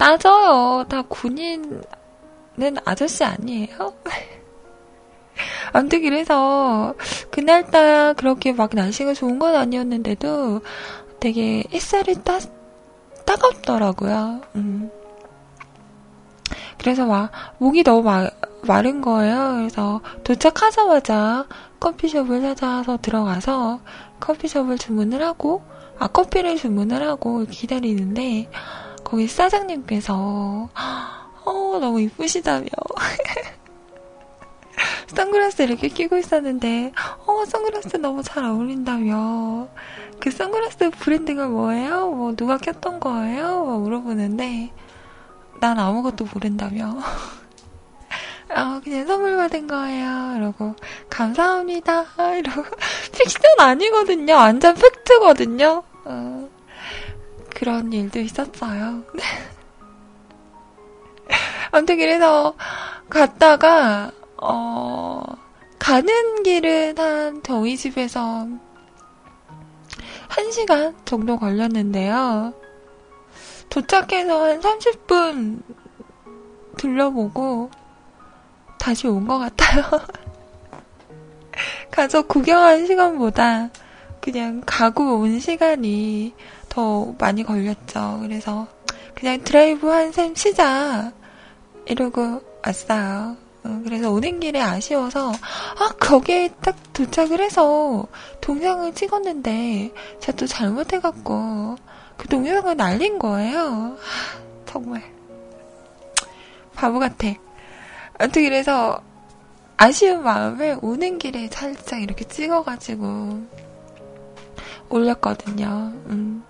따져요. 0.00 0.86
다 0.88 1.02
군인은 1.02 1.82
아저씨 2.86 3.22
아니에요? 3.22 3.92
아무튼 5.74 6.00
그래서 6.00 6.94
그날따라 7.30 8.14
그렇게 8.14 8.52
막 8.52 8.70
날씨가 8.72 9.12
좋은 9.12 9.38
건 9.38 9.54
아니었는데도 9.54 10.62
되게 11.20 11.64
햇살이 11.70 12.14
따, 12.24 12.38
따갑더라고요. 13.26 14.40
음. 14.56 14.90
그래서 16.78 17.04
막 17.04 17.30
목이 17.58 17.82
너무 17.82 18.02
마, 18.02 18.26
마른 18.62 19.02
거예요. 19.02 19.56
그래서 19.56 20.00
도착하자마자 20.24 21.46
커피숍을 21.78 22.40
찾아서 22.40 22.96
들어가서 22.96 23.80
커피숍을 24.18 24.78
주문을 24.78 25.22
하고 25.22 25.62
아 25.98 26.06
커피를 26.06 26.56
주문을 26.56 27.02
하고 27.02 27.44
기다리는데 27.44 28.48
거기 29.10 29.26
사장님께서 29.26 30.68
어, 31.44 31.78
너무 31.80 32.00
이쁘시다며 32.00 32.66
선글라스 35.08 35.62
이렇게 35.62 35.88
끼고 35.88 36.16
있었는데 36.16 36.92
어 37.26 37.44
선글라스 37.44 37.96
너무 37.96 38.22
잘 38.22 38.44
어울린다며 38.44 39.68
그 40.20 40.30
선글라스 40.30 40.90
브랜드가 40.90 41.48
뭐예요? 41.48 42.10
뭐 42.10 42.36
누가 42.36 42.56
꼈던 42.56 43.00
거예요? 43.00 43.64
뭐 43.64 43.78
물어보는데 43.78 44.70
난 45.58 45.78
아무것도 45.78 46.28
모른다며 46.32 46.98
아, 48.52 48.80
그냥 48.82 49.06
선물 49.06 49.36
받은 49.36 49.68
거예요. 49.68 50.34
이러고, 50.36 50.74
감사합니다. 51.08 52.04
이러고, 52.36 52.64
픽션 53.12 53.60
아니거든요. 53.60 54.34
완전 54.34 54.74
팩트거든요. 54.74 55.84
어. 56.04 56.48
그런 57.60 57.92
일도 57.92 58.20
있었어요. 58.20 59.04
아무튼 61.70 61.98
그래서 61.98 62.54
갔다가 63.10 64.10
어 64.38 65.22
가는 65.78 66.42
길은 66.42 66.98
한 66.98 67.42
저희 67.42 67.76
집에서 67.76 68.48
1시간 70.30 70.94
정도 71.04 71.38
걸렸는데요. 71.38 72.54
도착해서 73.68 74.42
한 74.42 74.60
30분 74.60 75.60
둘러보고 76.78 77.70
다시 78.78 79.06
온 79.06 79.26
것 79.26 79.38
같아요. 79.38 79.84
가서 81.92 82.22
구경한 82.22 82.86
시간보다 82.86 83.68
그냥 84.22 84.62
가고 84.64 85.18
온 85.18 85.38
시간이 85.38 86.32
더 86.70 87.12
많이 87.18 87.42
걸렸죠. 87.44 88.20
그래서 88.22 88.66
그냥 89.14 89.42
드라이브 89.44 89.88
한 89.88 90.12
셈 90.12 90.34
치자 90.34 91.12
이러고 91.84 92.40
왔어요. 92.64 93.36
어, 93.64 93.80
그래서 93.84 94.10
오는 94.10 94.40
길에 94.40 94.58
아쉬워서 94.60 95.32
아 95.32 95.88
거기에 96.00 96.48
딱 96.62 96.76
도착을 96.94 97.40
해서 97.42 98.06
동영상을 98.40 98.94
찍었는데 98.94 99.92
제가 100.20 100.36
또 100.38 100.46
잘못해갖고 100.46 101.76
그 102.16 102.28
동영상을 102.28 102.74
날린 102.76 103.18
거예요. 103.18 103.98
아, 103.98 104.38
정말 104.64 105.02
바보 106.74 106.98
같아. 106.98 107.28
아무튼 108.18 108.44
그래서 108.44 109.02
아쉬운 109.76 110.22
마음을 110.22 110.78
오는 110.82 111.18
길에 111.18 111.48
살짝 111.50 112.00
이렇게 112.02 112.24
찍어가지고 112.24 113.42
올렸거든요. 114.88 115.66
음, 116.06 116.42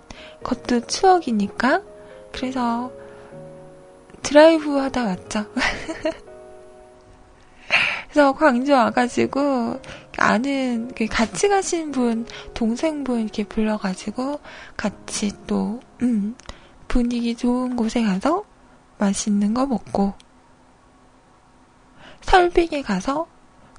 그것도 0.43 0.87
추억이니까. 0.87 1.81
그래서 2.31 2.91
드라이브 4.21 4.77
하다 4.77 5.05
왔죠. 5.05 5.45
그래서 8.11 8.33
광주 8.33 8.73
와가지고 8.73 9.79
아는 10.17 10.91
그 10.95 11.05
같이 11.05 11.47
가신 11.47 11.91
분 11.91 12.25
동생분 12.53 13.21
이렇게 13.21 13.43
불러가지고 13.45 14.39
같이 14.75 15.31
또 15.47 15.79
음, 16.01 16.35
분위기 16.87 17.35
좋은 17.35 17.75
곳에 17.77 18.03
가서 18.03 18.43
맛있는 18.97 19.53
거 19.53 19.65
먹고 19.65 20.13
설빙에 22.21 22.81
가서 22.81 23.27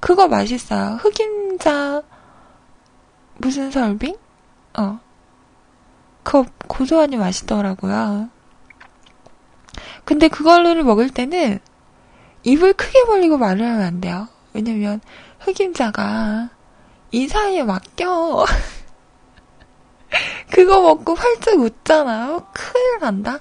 그거 0.01 0.27
맛있어요. 0.29 0.97
흑임자 0.97 2.03
무슨 3.39 3.71
설빙? 3.71 4.17
어. 4.79 4.99
그거 6.23 6.47
고소하니 6.69 7.17
맛있더라고요. 7.17 8.29
근데 10.05 10.29
그걸를 10.29 10.83
먹을 10.83 11.11
때는 11.11 11.59
입을 12.45 12.73
크게 12.73 13.05
벌리고 13.05 13.39
말을 13.39 13.65
하면 13.65 13.83
안 13.83 14.01
돼요. 14.01 14.29
왜냐면 14.53 15.01
흑임자가 15.41 16.51
이 17.13 17.29
사이에 17.29 17.63
막혀. 17.63 18.45
그거 20.51 20.83
먹고 20.83 21.15
활짝 21.15 21.59
웃잖아요. 21.59 22.47
큰일 22.53 22.99
난다. 23.01 23.39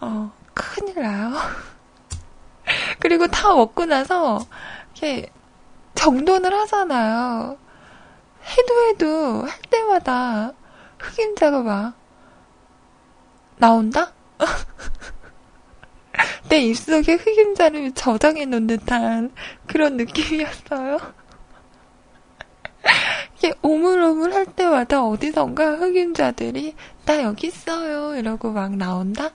어, 0.00 0.32
큰일 0.54 1.02
나요. 1.02 1.32
그리고 3.00 3.26
다 3.26 3.54
먹고 3.54 3.84
나서 3.84 4.38
이렇게 4.92 5.30
정돈을 5.94 6.54
하잖아요. 6.60 7.58
해도 8.42 8.88
해도 8.88 9.46
할 9.46 9.60
때마다 9.68 10.52
흑임자가 10.98 11.62
막 11.62 11.99
나온다? 13.60 14.12
내 16.48 16.60
입속에 16.60 17.14
흑임자를 17.14 17.92
저장해 17.92 18.46
놓은 18.46 18.66
듯한 18.66 19.30
그런 19.66 19.96
느낌이었어요. 19.96 20.98
이게 23.36 23.52
오물오물 23.62 24.32
할 24.32 24.46
때마다 24.46 25.04
어디선가 25.04 25.76
흑임자들이 25.76 26.74
나 27.04 27.22
여기 27.22 27.48
있어요 27.48 28.16
이러고 28.16 28.50
막 28.50 28.74
나온다? 28.76 29.30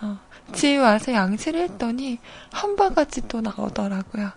어, 0.00 0.18
집에 0.52 0.78
와서 0.78 1.12
양치를 1.12 1.60
했더니 1.60 2.18
한 2.52 2.76
바가지 2.76 3.28
또 3.28 3.42
나오더라고요. 3.42 4.30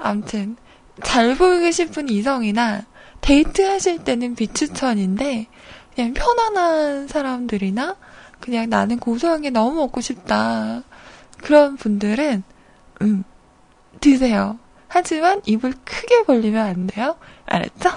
암튼 0.00 0.56
잘 1.02 1.36
보이고 1.36 1.70
싶은 1.70 2.08
이성이나 2.08 2.84
데이트 3.20 3.62
하실 3.62 4.04
때는 4.04 4.34
비추천인데 4.34 5.48
그냥 5.94 6.14
편안한 6.14 7.08
사람들이나 7.08 7.96
그냥 8.44 8.68
나는 8.68 8.98
고소한 8.98 9.40
게 9.40 9.48
너무 9.48 9.76
먹고 9.76 10.02
싶다. 10.02 10.82
그런 11.38 11.76
분들은 11.76 12.42
음 13.00 13.24
드세요. 14.02 14.58
하지만 14.86 15.40
입을 15.46 15.72
크게 15.82 16.24
벌리면 16.24 16.66
안 16.66 16.86
돼요. 16.86 17.16
알았죠? 17.46 17.88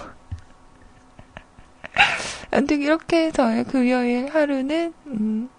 아무튼 2.52 2.82
이렇게 2.82 3.30
저의 3.34 3.66
금요일 3.66 4.34
하루는 4.34 4.94
음, 5.08 5.50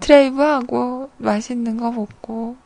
드라이브하고 0.00 1.10
맛있는 1.18 1.76
거 1.76 1.92
먹고 1.92 2.56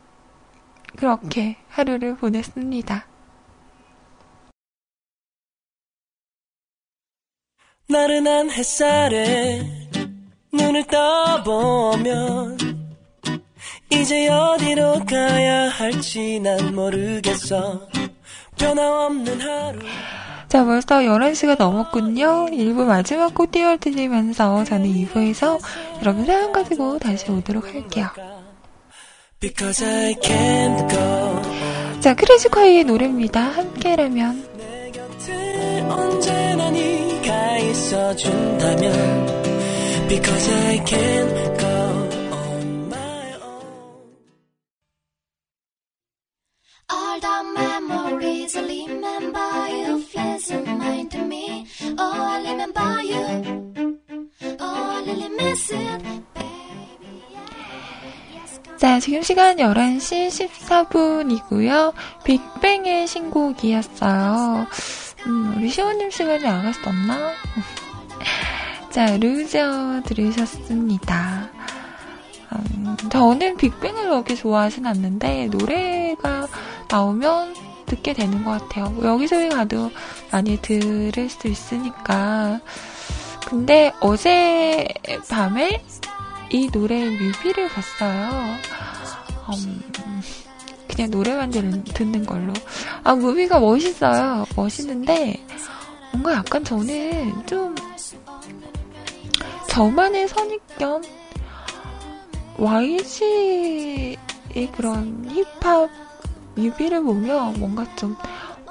그렇게 0.95 1.57
하루를 1.67 2.15
보냈습니다. 2.15 3.05
나른한 7.89 8.49
햇살에 8.49 9.76
눈을 10.53 10.83
떠보면 10.85 12.57
이제 13.89 14.27
어디로 14.29 15.05
가야 15.05 15.69
할지 15.69 16.39
난 16.39 16.73
모르겠어 16.75 17.87
변함없는 18.57 19.41
하루 19.41 19.79
자, 20.47 20.63
벌써 20.63 20.99
11시가 20.99 21.57
넘었군요. 21.57 22.45
1부 22.45 22.85
마지막 22.85 23.35
곡 23.35 23.51
띄워드리면서 23.51 24.63
저는 24.63 24.87
2부에서 24.93 25.59
여러분 26.01 26.25
사연 26.25 26.53
가지고 26.53 26.97
다시 26.99 27.29
오도록 27.29 27.67
할게요. 27.67 28.07
Because 29.41 29.85
I 29.85 30.13
can't 30.15 30.89
go 30.89 31.99
자, 31.99 32.15
크래식화의 32.15 32.85
노래입니다. 32.85 33.41
함께라면. 33.41 34.47
Because 40.07 40.49
I 40.49 40.77
can't 40.85 41.59
go 41.59 41.77
on 42.31 42.89
my 42.89 43.25
own 43.43 44.07
All 46.89 47.19
the 47.19 47.37
memories 47.53 48.55
I 48.55 48.61
remember 48.61 49.67
you 49.69 50.01
flash 50.01 50.49
in 50.51 50.63
mind 50.77 51.11
to 51.11 51.19
me. 51.25 51.67
Oh, 51.97 52.23
I 52.33 52.39
remember 52.49 53.01
you. 53.03 53.25
Oh, 54.59 54.95
I 54.95 55.03
really 55.05 55.29
miss 55.35 55.71
it, 55.73 56.01
자, 58.77 58.99
지금 58.99 59.21
시간 59.23 59.57
11시 59.57 60.29
14분이고요. 60.29 61.93
빅뱅의 62.23 63.07
신곡이었어요. 63.07 64.67
음, 65.25 65.53
우리 65.57 65.69
시호님 65.69 66.11
시간에 66.11 66.47
안 66.47 66.63
갔었나? 66.63 67.33
자, 68.91 69.17
루저 69.17 70.01
들으셨습니다. 70.05 71.49
음, 72.53 72.97
저는 73.11 73.57
빅뱅을 73.57 74.09
그렇게 74.09 74.33
좋아하진 74.35 74.85
않는데, 74.85 75.47
노래가 75.47 76.47
나오면 76.89 77.53
듣게 77.85 78.13
되는 78.13 78.43
것 78.43 78.51
같아요. 78.51 78.89
뭐 78.89 79.05
여기저기 79.05 79.49
가도 79.49 79.91
많이 80.31 80.57
들을 80.61 81.29
수 81.29 81.47
있으니까. 81.47 82.59
근데 83.45 83.93
어제 84.01 84.87
밤에 85.29 85.83
이 86.49 86.69
노래 86.71 87.05
뮤비를 87.09 87.69
봤어요. 87.69 88.55
음, 89.49 89.81
그냥 90.87 91.11
노래만 91.11 91.51
듣는, 91.51 91.83
듣는 91.83 92.25
걸로. 92.25 92.53
아, 93.03 93.15
뮤비가 93.15 93.59
멋있어요. 93.59 94.45
멋있는데, 94.55 95.45
뭔가 96.11 96.33
약간 96.33 96.63
저는 96.63 97.45
좀, 97.45 97.75
저만의 99.77 100.27
선입견? 100.27 101.03
YG의 102.57 104.17
그런 104.75 105.23
힙합 105.29 105.87
뮤비를 106.55 107.03
보면 107.03 107.59
뭔가 107.59 107.85
좀 107.95 108.17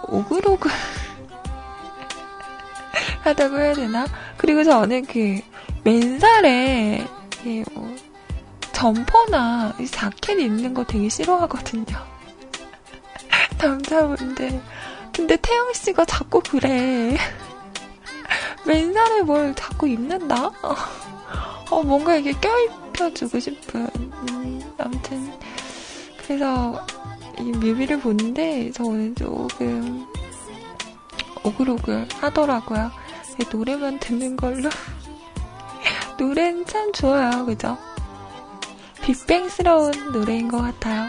오글오글 0.09 0.69
하다고 3.23 3.57
해야 3.57 3.73
되나? 3.75 4.07
그리고 4.37 4.65
저는 4.65 5.07
그 5.07 5.41
맨살에 5.85 7.07
뭐 7.73 7.95
점퍼나 8.73 9.77
이 9.79 9.87
자켓 9.87 10.41
입는 10.41 10.75
거 10.75 10.83
되게 10.83 11.09
싫어하거든요. 11.09 11.85
남자분들. 13.63 14.61
근데 15.15 15.37
태영 15.37 15.73
씨가 15.73 16.05
자꾸 16.05 16.41
그래. 16.41 17.17
맨살에 18.67 19.23
뭘 19.23 19.55
자꾸 19.55 19.89
입는다? 19.89 20.51
어, 21.71 21.83
뭔가 21.83 22.17
이게 22.17 22.33
껴입혀주고 22.33 23.39
싶은. 23.39 23.89
음, 23.95 24.61
아무튼. 24.79 25.33
그래서 26.19 26.85
이 27.39 27.45
뮤비를 27.45 28.01
보는데 28.01 28.71
저는 28.73 29.15
조금 29.15 30.07
오글오글 31.45 32.09
하더라고요. 32.21 32.91
노래만 33.53 34.01
듣는 34.01 34.37
걸로. 34.37 34.69
노래는 36.19 36.65
참 36.67 36.93
좋아요, 36.93 37.45
그죠? 37.45 37.77
빅뱅스러운 39.03 40.13
노래인 40.13 40.49
것 40.49 40.59
같아요. 40.59 41.07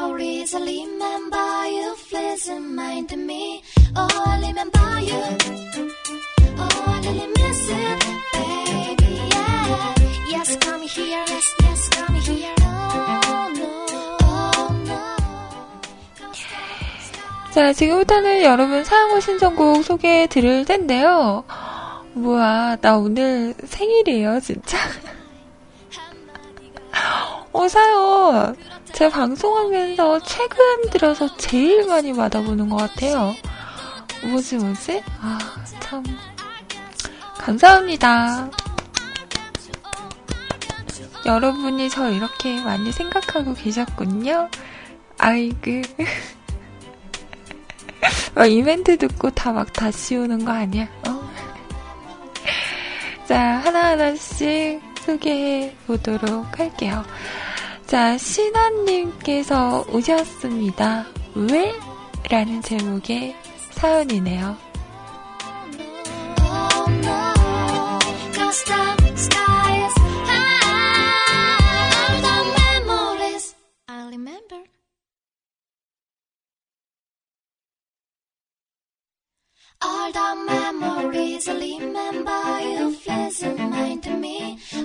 Memories 0.00 0.54
I 0.54 0.60
remember 0.60 1.66
you 1.68 1.94
pleasant 2.08 2.72
mind 2.72 3.10
to 3.10 3.16
me. 3.18 3.62
Oh, 3.94 4.08
I 4.08 4.40
remember 4.40 5.00
you. 5.04 5.20
Oh, 6.56 6.84
I 6.88 7.00
really 7.04 7.26
miss 7.36 7.68
it, 7.68 8.00
baby. 8.32 9.12
Yeah. 9.28 9.94
Yes, 10.30 10.56
come 10.56 10.80
here. 10.88 11.24
Yes, 11.28 11.54
yes, 11.60 11.88
come 11.90 12.14
here. 12.14 12.54
Oh 12.62 13.52
no, 13.60 13.68
oh 14.24 14.72
no. 14.88 15.00
자, 17.52 17.74
지금부터는 17.74 18.42
여러분 18.42 18.82
사용고 18.82 19.20
신청곡 19.20 19.84
소개해 19.84 20.28
드릴 20.28 20.64
텐데요. 20.64 21.44
뭐야, 22.14 22.78
나 22.80 22.96
오늘 22.96 23.54
생일이에요, 23.66 24.40
진짜. 24.40 24.78
어, 27.52 27.68
사연. 27.68 28.56
제가 29.00 29.16
방송하면서 29.16 30.20
최근 30.24 30.90
들어서 30.90 31.34
제일 31.38 31.86
많이 31.86 32.12
받아보는 32.12 32.68
것 32.68 32.76
같아요. 32.76 33.34
뭐지, 34.22 34.56
뭐지? 34.56 35.02
아, 35.22 35.38
참. 35.80 36.04
감사합니다. 37.38 38.50
여러분이 41.24 41.88
저 41.88 42.10
이렇게 42.10 42.60
많이 42.60 42.92
생각하고 42.92 43.54
계셨군요. 43.54 44.50
아이고. 45.16 45.80
어, 48.36 48.44
이벤트 48.44 48.98
듣고 48.98 49.30
다 49.30 49.52
막 49.52 49.72
다 49.72 49.90
씌우는 49.90 50.44
거 50.44 50.52
아니야? 50.52 50.86
어? 51.08 51.30
자, 53.26 53.62
하나하나씩 53.64 54.82
소개해 55.06 55.74
보도록 55.86 56.58
할게요. 56.58 57.02
자, 57.90 58.16
신원님께서 58.16 59.84
오셨습니다. 59.90 61.06
왜? 61.34 61.74
라는 62.30 62.62
제목의 62.62 63.34
사연이네요. 63.72 64.56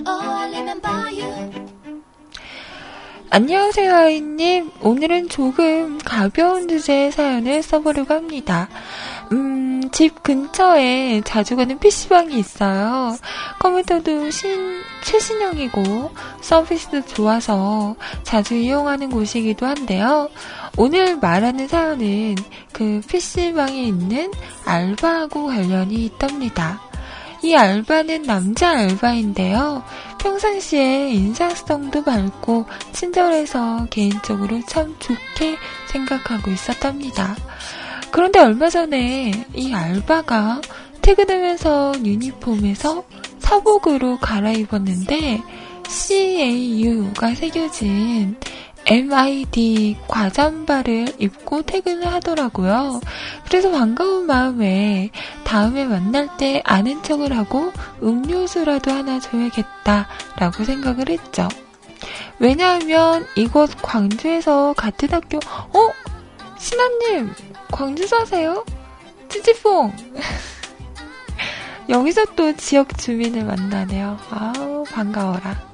Oh. 0.08 1.62
Oh. 1.68 1.75
안녕하세요, 3.28 3.92
아이님. 3.92 4.70
오늘은 4.80 5.28
조금 5.28 5.98
가벼운 5.98 6.68
주제의 6.68 7.10
사연을 7.10 7.60
써보려고 7.60 8.14
합니다. 8.14 8.68
음, 9.32 9.82
집 9.90 10.22
근처에 10.22 11.22
자주 11.24 11.56
가는 11.56 11.76
PC방이 11.76 12.38
있어요. 12.38 13.16
컴퓨터도 13.58 14.30
신, 14.30 14.80
최신형이고, 15.02 16.12
서비스도 16.40 17.04
좋아서 17.04 17.96
자주 18.22 18.54
이용하는 18.54 19.10
곳이기도 19.10 19.66
한데요. 19.66 20.30
오늘 20.76 21.16
말하는 21.16 21.66
사연은 21.66 22.36
그 22.72 23.00
PC방에 23.08 23.82
있는 23.82 24.30
알바하고 24.64 25.46
관련이 25.46 25.96
있답니다. 25.96 26.80
이 27.42 27.54
알바는 27.54 28.22
남자 28.22 28.70
알바인데요. 28.70 29.82
평상시에 30.18 31.10
인사성도 31.10 32.02
밝고 32.04 32.66
친절해서 32.92 33.86
개인적으로 33.90 34.60
참 34.66 34.94
좋게 34.98 35.56
생각하고 35.88 36.50
있었답니다. 36.50 37.36
그런데 38.10 38.40
얼마 38.40 38.68
전에 38.68 39.32
이 39.54 39.74
알바가 39.74 40.60
퇴근하면서 41.02 41.94
유니폼에서 42.04 43.04
사복으로 43.38 44.18
갈아입었는데 44.18 45.40
CAU가 45.88 47.34
새겨진 47.34 48.36
MID 48.86 49.96
과잠바를 50.06 51.16
입고 51.18 51.62
퇴근을 51.62 52.06
하더라고요. 52.06 53.00
그래서 53.44 53.70
반가운 53.70 54.26
마음에 54.26 55.10
다음에 55.44 55.84
만날 55.84 56.28
때 56.36 56.62
아는 56.64 57.02
척을 57.02 57.36
하고 57.36 57.72
음료수라도 58.02 58.92
하나 58.92 59.18
줘야겠다라고 59.18 60.64
생각을 60.64 61.08
했죠. 61.08 61.48
왜냐하면 62.38 63.26
이곳 63.34 63.70
광주에서 63.82 64.72
같은 64.74 65.10
학교, 65.10 65.38
어? 65.38 65.92
신하님, 66.58 67.32
광주 67.72 68.06
사세요? 68.06 68.64
찌찌뽕! 69.28 69.92
여기서 71.88 72.24
또 72.36 72.54
지역 72.56 72.96
주민을 72.98 73.44
만나네요. 73.44 74.18
아우, 74.30 74.84
반가워라. 74.84 75.65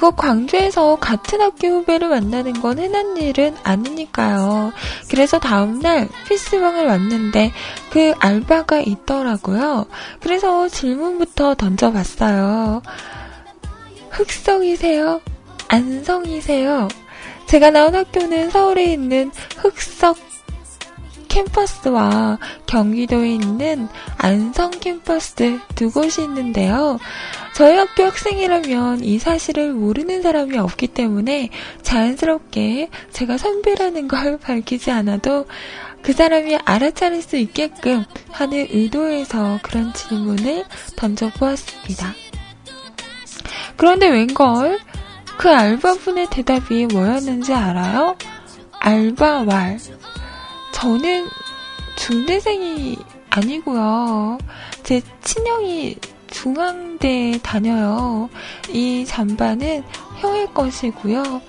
이거 0.00 0.12
광주에서 0.12 0.96
같은 0.96 1.42
학교 1.42 1.68
후배를 1.68 2.08
만나는 2.08 2.54
건 2.62 2.78
흔한 2.78 3.18
일은 3.18 3.54
아니니까요. 3.62 4.72
그래서 5.10 5.38
다음날 5.38 6.08
PC방을 6.26 6.86
왔는데 6.86 7.52
그 7.92 8.14
알바가 8.18 8.80
있더라고요. 8.80 9.84
그래서 10.20 10.66
질문부터 10.68 11.54
던져봤어요. 11.54 12.80
흑성이세요? 14.08 15.20
안성이세요? 15.68 16.88
제가 17.44 17.68
나온 17.68 17.94
학교는 17.94 18.48
서울에 18.48 18.84
있는 18.84 19.30
흑석 19.58 20.29
캠퍼스와 21.30 22.38
경기도에 22.66 23.34
있는 23.34 23.88
안성 24.18 24.72
캠퍼스 24.72 25.58
두 25.74 25.90
곳이 25.90 26.22
있는데요. 26.22 26.98
저희 27.54 27.76
학교 27.76 28.04
학생이라면 28.04 29.04
이 29.04 29.18
사실을 29.18 29.72
모르는 29.72 30.22
사람이 30.22 30.58
없기 30.58 30.88
때문에 30.88 31.48
자연스럽게 31.82 32.90
제가 33.12 33.38
선배라는 33.38 34.08
걸 34.08 34.38
밝히지 34.42 34.90
않아도 34.90 35.46
그 36.02 36.12
사람이 36.12 36.56
알아차릴 36.64 37.22
수 37.22 37.36
있게끔 37.36 38.04
하는 38.30 38.66
의도에서 38.70 39.58
그런 39.62 39.92
질문을 39.94 40.64
던져보았습니다. 40.96 42.14
그런데 43.76 44.08
웬걸? 44.08 44.78
그 45.38 45.48
알바분의 45.48 46.28
대답이 46.30 46.86
뭐였는지 46.86 47.54
알아요? 47.54 48.16
알바왈. 48.78 49.78
저는 50.80 51.28
중대생이 51.96 52.96
아니고요. 53.28 54.38
제 54.82 55.02
친형이 55.20 55.96
중앙대에 56.28 57.36
다녀요. 57.42 58.30
이 58.70 59.04
잠바는 59.04 59.84
형의 60.20 60.46
것이고요. 60.54 61.42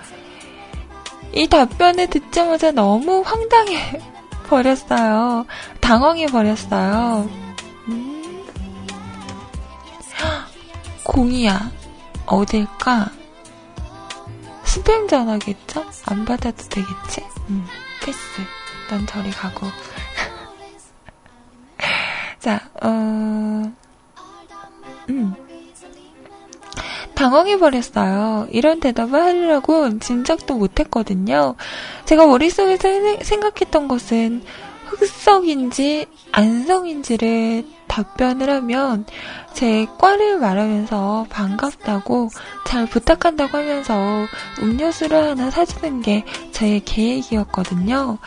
이 1.34 1.48
답변을 1.48 2.08
듣자마자 2.08 2.72
너무 2.72 3.22
황당해 3.26 4.02
버렸어요. 4.50 5.46
당황해 5.80 6.26
버렸어요. 6.26 7.30
음. 7.88 8.46
공이야. 11.06 11.72
어딜까? 12.26 13.10
스팸 14.66 15.08
전화겠죠? 15.08 15.86
안 16.08 16.26
받아도 16.26 16.64
되겠지? 16.68 17.22
음, 17.50 17.66
패스. 18.04 18.20
넌 18.92 19.08
저리 19.08 19.32
가고. 19.32 19.68
자, 22.40 22.60
어, 22.84 23.72
음. 25.10 25.34
당황해버렸어요. 27.16 28.48
이런 28.52 28.80
대답을 28.80 29.22
하려고 29.22 30.00
진작도 30.00 30.56
못했거든요. 30.56 31.56
제가 32.06 32.26
머릿속에서 32.26 32.82
생- 32.82 33.20
생각했던 33.22 33.88
것은 33.88 34.44
흑석인지 34.88 36.08
안성인지를 36.32 37.66
답변을 37.88 38.50
하면 38.50 39.06
제 39.54 39.86
과를 40.00 40.40
말하면서 40.40 41.28
반갑다고 41.30 42.30
잘 42.66 42.86
부탁한다고 42.88 43.58
하면서 43.58 44.26
음료수를 44.62 45.30
하나 45.32 45.52
사주는 45.52 46.02
게 46.02 46.24
제 46.52 46.80
계획이었거든요. 46.86 48.18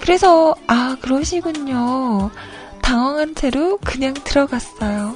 그래서 0.00 0.54
아 0.66 0.96
그러시군요. 1.00 2.30
당황한 2.82 3.34
채로 3.34 3.78
그냥 3.78 4.14
들어갔어요. 4.14 5.14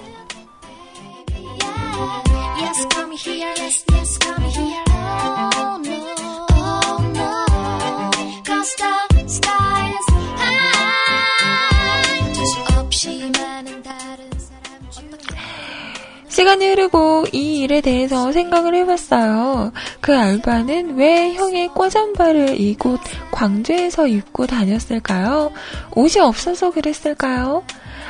시간이 16.45 16.69
흐르고 16.69 17.25
이 17.33 17.63
일에 17.63 17.81
대해서 17.81 18.31
생각을 18.31 18.75
해봤어요. 18.75 19.73
그 20.03 20.15
알바는 20.15 20.97
왜 20.99 21.33
형의 21.33 21.69
꽈잠바를 21.69 22.61
이곳 22.61 23.01
광주에서 23.31 24.07
입고 24.07 24.47
다녔을까요? 24.47 25.53
옷이 25.93 26.21
없어서 26.21 26.71
그랬을까요? 26.71 27.65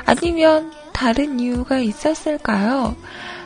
아니면 0.05 0.73
다른 0.93 1.39
이유가 1.39 1.79
있었을까요? 1.79 2.97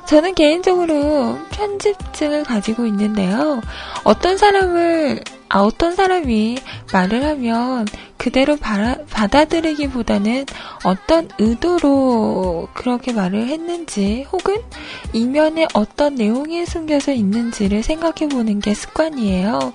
저는 0.06 0.34
개인적으로 0.34 1.36
편집증을 1.50 2.44
가지고 2.44 2.86
있는데요. 2.86 3.60
어떤 4.04 4.38
사람을, 4.38 5.22
아, 5.50 5.60
어떤 5.60 5.96
사람이 5.96 6.58
말을 6.92 7.24
하면 7.24 7.86
그대로 8.18 8.56
바라, 8.56 8.96
받아들이기보다는 9.10 10.44
어떤 10.84 11.28
의도로 11.38 12.68
그렇게 12.74 13.12
말을 13.12 13.48
했는지 13.48 14.26
혹은 14.30 14.56
이면에 15.12 15.66
어떤 15.72 16.16
내용이 16.16 16.66
숨겨져 16.66 17.12
있는지를 17.12 17.82
생각해 17.82 18.28
보는 18.28 18.60
게 18.60 18.74
습관이에요. 18.74 19.72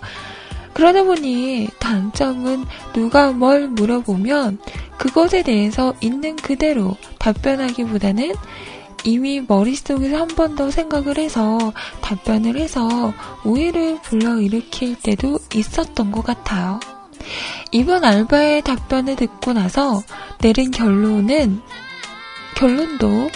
그러다 0.74 1.04
보니 1.04 1.70
단점은 1.80 2.66
누가 2.94 3.32
뭘 3.32 3.68
물어보면 3.68 4.60
그것에 4.98 5.44
대해서 5.44 5.94
있는 6.02 6.36
그대로 6.36 6.98
답변하기보다는 7.20 8.34
이미 9.04 9.42
머릿속에서 9.46 10.18
한 10.18 10.28
번 10.36 10.56
더 10.56 10.70
생각을 10.72 11.18
해서 11.18 11.74
답변을 12.02 12.58
해서 12.58 13.14
오해를 13.46 14.00
불러일으킬 14.02 14.96
때도 14.96 15.40
있었던 15.54 16.12
것 16.12 16.24
같아요. 16.24 16.80
이번 17.72 18.04
알바의 18.04 18.62
답변을 18.64 19.16
듣고 19.16 19.54
나서 19.54 20.04
내린 20.40 20.72
결론은, 20.72 21.62
결론도 22.56 23.30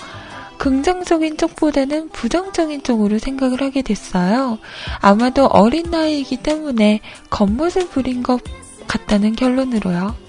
긍정적인 0.57 1.37
쪽보다는 1.37 2.09
부정적인 2.09 2.83
쪽으로 2.83 3.19
생각을 3.19 3.61
하게 3.61 3.81
됐어요. 3.81 4.57
아마도 4.99 5.45
어린 5.47 5.89
나이이기 5.89 6.37
때문에 6.37 6.99
겉멋을 7.29 7.87
부린 7.89 8.23
것 8.23 8.41
같다는 8.87 9.35
결론으로요. 9.35 10.26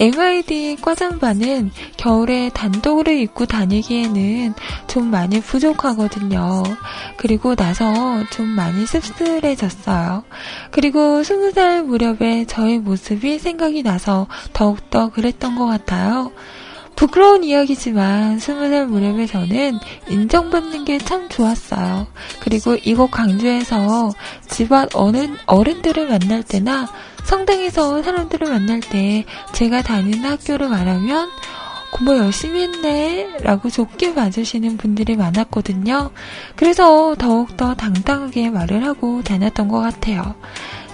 MID 0.00 0.76
과잠바는 0.80 1.70
겨울에 1.96 2.50
단독으로 2.50 3.12
입고 3.12 3.46
다니기에는 3.46 4.54
좀 4.86 5.10
많이 5.10 5.40
부족하거든요. 5.40 6.62
그리고 7.16 7.54
나서 7.54 8.24
좀 8.30 8.46
많이 8.48 8.86
씁쓸해졌어요. 8.86 10.24
그리고 10.70 11.22
스무 11.22 11.50
살 11.52 11.82
무렵에 11.84 12.44
저의 12.46 12.78
모습이 12.78 13.38
생각이 13.38 13.82
나서 13.82 14.26
더욱더 14.52 15.10
그랬던 15.10 15.56
것 15.56 15.66
같아요. 15.66 16.32
부끄러운 16.98 17.44
이야기지만 17.44 18.40
스무 18.40 18.68
살 18.70 18.88
무렵에 18.88 19.26
저는 19.26 19.78
인정받는 20.08 20.84
게 20.84 20.98
참 20.98 21.28
좋았어요. 21.28 22.08
그리고 22.40 22.74
이곳 22.74 23.12
광주에서 23.12 24.10
집안 24.48 24.88
어른, 24.94 25.36
어른들을 25.46 26.08
만날 26.08 26.42
때나 26.42 26.88
성당에서 27.24 28.02
사람들을 28.02 28.50
만날 28.50 28.80
때 28.80 29.24
제가 29.52 29.82
다니는 29.82 30.24
학교를 30.28 30.68
말하면 30.68 31.30
공부 31.90 32.16
열심히 32.16 32.62
했네 32.62 33.38
라고 33.40 33.70
좋게 33.70 34.14
봐주시는 34.14 34.76
분들이 34.76 35.16
많았거든요. 35.16 36.10
그래서 36.54 37.14
더욱더 37.18 37.74
당당하게 37.74 38.50
말을 38.50 38.84
하고 38.84 39.22
다녔던 39.22 39.68
것 39.68 39.80
같아요. 39.80 40.34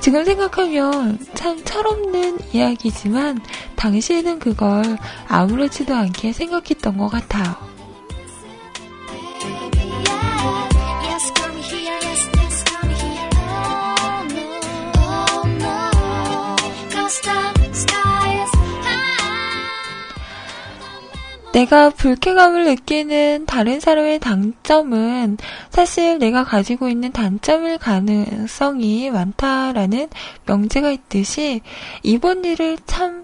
지금 0.00 0.24
생각하면 0.24 1.18
참 1.34 1.64
철없는 1.64 2.38
이야기지만 2.52 3.40
당시에는 3.76 4.38
그걸 4.38 4.98
아무렇지도 5.28 5.94
않게 5.94 6.32
생각했던 6.32 6.98
것 6.98 7.08
같아요. 7.08 7.73
내가 21.54 21.90
불쾌감을 21.90 22.64
느끼는 22.64 23.46
다른 23.46 23.78
사람의 23.78 24.18
단점은 24.18 25.38
사실 25.70 26.18
내가 26.18 26.42
가지고 26.42 26.88
있는 26.88 27.12
단점일 27.12 27.78
가능성이 27.78 29.08
많다라는 29.12 30.08
명제가 30.46 30.90
있듯이 30.90 31.60
이번 32.02 32.44
일을 32.44 32.78
참 32.86 33.23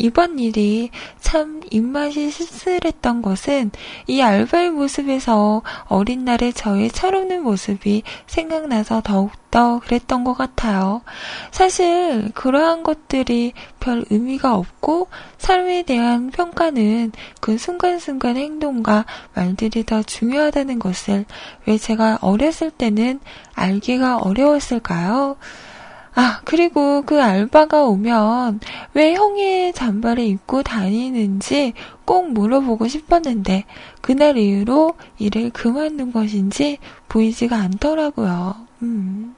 이번 0.00 0.38
일이 0.38 0.88
참 1.20 1.60
입맛이 1.70 2.30
씁쓸했던 2.30 3.20
것은 3.20 3.70
이 4.06 4.22
알바의 4.22 4.70
모습에서 4.70 5.60
어린 5.84 6.24
날의 6.24 6.54
저의 6.54 6.90
철없는 6.90 7.42
모습이 7.42 8.02
생각나서 8.26 9.02
더욱더 9.04 9.78
그랬던 9.80 10.24
것 10.24 10.32
같아요. 10.32 11.02
사실 11.50 12.30
그러한 12.34 12.82
것들이 12.82 13.52
별 13.78 14.06
의미가 14.08 14.54
없고 14.54 15.08
삶에 15.36 15.82
대한 15.82 16.30
평가는 16.30 17.12
그 17.40 17.58
순간순간 17.58 18.38
행동과 18.38 19.04
말들이 19.34 19.84
더 19.84 20.02
중요하다는 20.02 20.78
것을 20.78 21.26
왜 21.66 21.76
제가 21.76 22.20
어렸을 22.22 22.70
때는 22.70 23.20
알기가 23.54 24.16
어려웠을까요? 24.16 25.36
아, 26.14 26.40
그리고 26.44 27.02
그 27.02 27.22
알바가 27.22 27.84
오면 27.84 28.60
왜 28.94 29.14
형의 29.14 29.72
잠바를 29.72 30.24
입고 30.24 30.62
다니는지 30.62 31.72
꼭 32.04 32.32
물어보고 32.32 32.88
싶었는데 32.88 33.64
그날 34.00 34.36
이후로 34.36 34.94
일을 35.18 35.50
그만둔 35.50 36.12
것인지 36.12 36.78
보이지가 37.08 37.56
않더라고요. 37.56 38.56
음. 38.82 39.36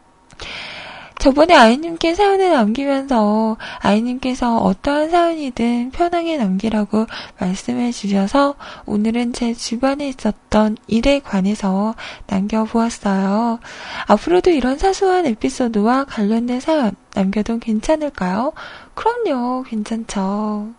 저번에 1.23 1.55
아이님께 1.55 2.17
사연을 2.17 2.51
남기면서 2.51 3.57
아이님께서 3.79 4.59
어떠한 4.59 5.11
사연이든 5.11 5.93
편하게 5.93 6.37
남기라고 6.37 7.07
말씀해 7.39 7.93
주셔서 7.93 8.57
오늘은 8.87 9.33
제 9.33 9.55
주변에 9.55 10.09
있었던 10.09 10.79
일에 10.89 11.21
관해서 11.21 11.95
남겨보았어요. 12.27 13.61
앞으로도 14.09 14.51
이런 14.51 14.79
사소한 14.79 15.25
에피소드와 15.27 16.07
관련된 16.07 16.59
사연 16.59 16.97
남겨도 17.15 17.61
괜찮을까요? 17.61 18.53
그럼요, 18.95 19.63
괜찮죠. 19.63 20.71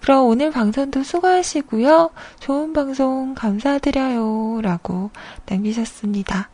그럼 0.00 0.26
오늘 0.26 0.52
방송도 0.52 1.02
수고하시고요. 1.02 2.10
좋은 2.38 2.72
방송 2.72 3.34
감사드려요. 3.34 4.60
라고 4.62 5.10
남기셨습니다. 5.46 6.50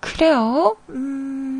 그래요, 0.00 0.76
음, 0.88 1.51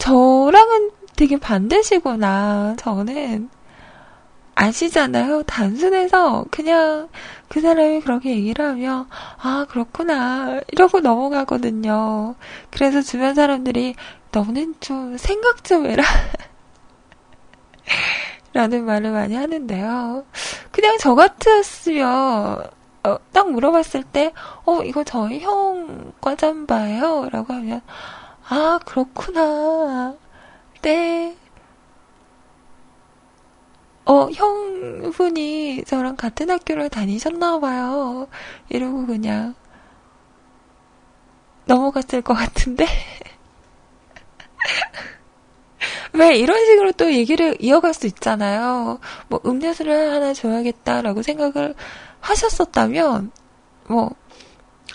저랑은 0.00 0.90
되게 1.14 1.38
반대시구나. 1.38 2.74
저는 2.78 3.50
아시잖아요. 4.54 5.42
단순해서 5.44 6.46
그냥 6.50 7.08
그 7.48 7.60
사람이 7.60 8.00
그렇게 8.00 8.30
얘기를 8.30 8.64
하면 8.64 9.06
아 9.38 9.66
그렇구나 9.68 10.60
이러고 10.72 11.00
넘어가거든요. 11.00 12.34
그래서 12.70 13.02
주변 13.02 13.34
사람들이 13.34 13.94
너는 14.32 14.74
좀 14.80 15.16
생각 15.18 15.64
좀 15.64 15.86
해라. 15.86 16.02
라는 18.52 18.84
말을 18.84 19.12
많이 19.12 19.34
하는데요. 19.34 20.24
그냥 20.72 20.96
저 20.98 21.14
같았으면 21.14 22.70
어, 23.02 23.16
딱 23.32 23.50
물어봤을 23.50 24.02
때, 24.04 24.32
어, 24.66 24.82
이거 24.82 25.04
저희 25.04 25.40
형 25.40 26.12
과잠바예요? 26.20 27.30
라고 27.32 27.54
하면, 27.54 27.80
아, 28.50 28.78
그렇구나. 28.84 30.14
네. 30.82 31.36
어, 34.04 34.28
형분이 34.30 35.84
저랑 35.86 36.16
같은 36.16 36.50
학교를 36.50 36.88
다니셨나봐요. 36.90 38.28
이러고 38.68 39.06
그냥 39.06 39.54
넘어갔을 41.66 42.20
것 42.22 42.34
같은데. 42.34 42.86
왜 46.12 46.36
이런 46.36 46.64
식으로 46.66 46.92
또 46.92 47.12
얘기를 47.12 47.56
이어갈 47.60 47.94
수 47.94 48.06
있잖아요. 48.06 48.98
뭐 49.28 49.40
음료수를 49.46 50.12
하나 50.12 50.32
줘야겠다라고 50.32 51.22
생각을 51.22 51.74
하셨었다면, 52.20 53.30
뭐, 53.88 54.10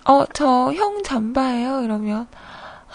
어, 0.05 0.25
저 0.33 0.71
형 0.73 1.03
잠바예요. 1.03 1.81
이러면, 1.83 2.27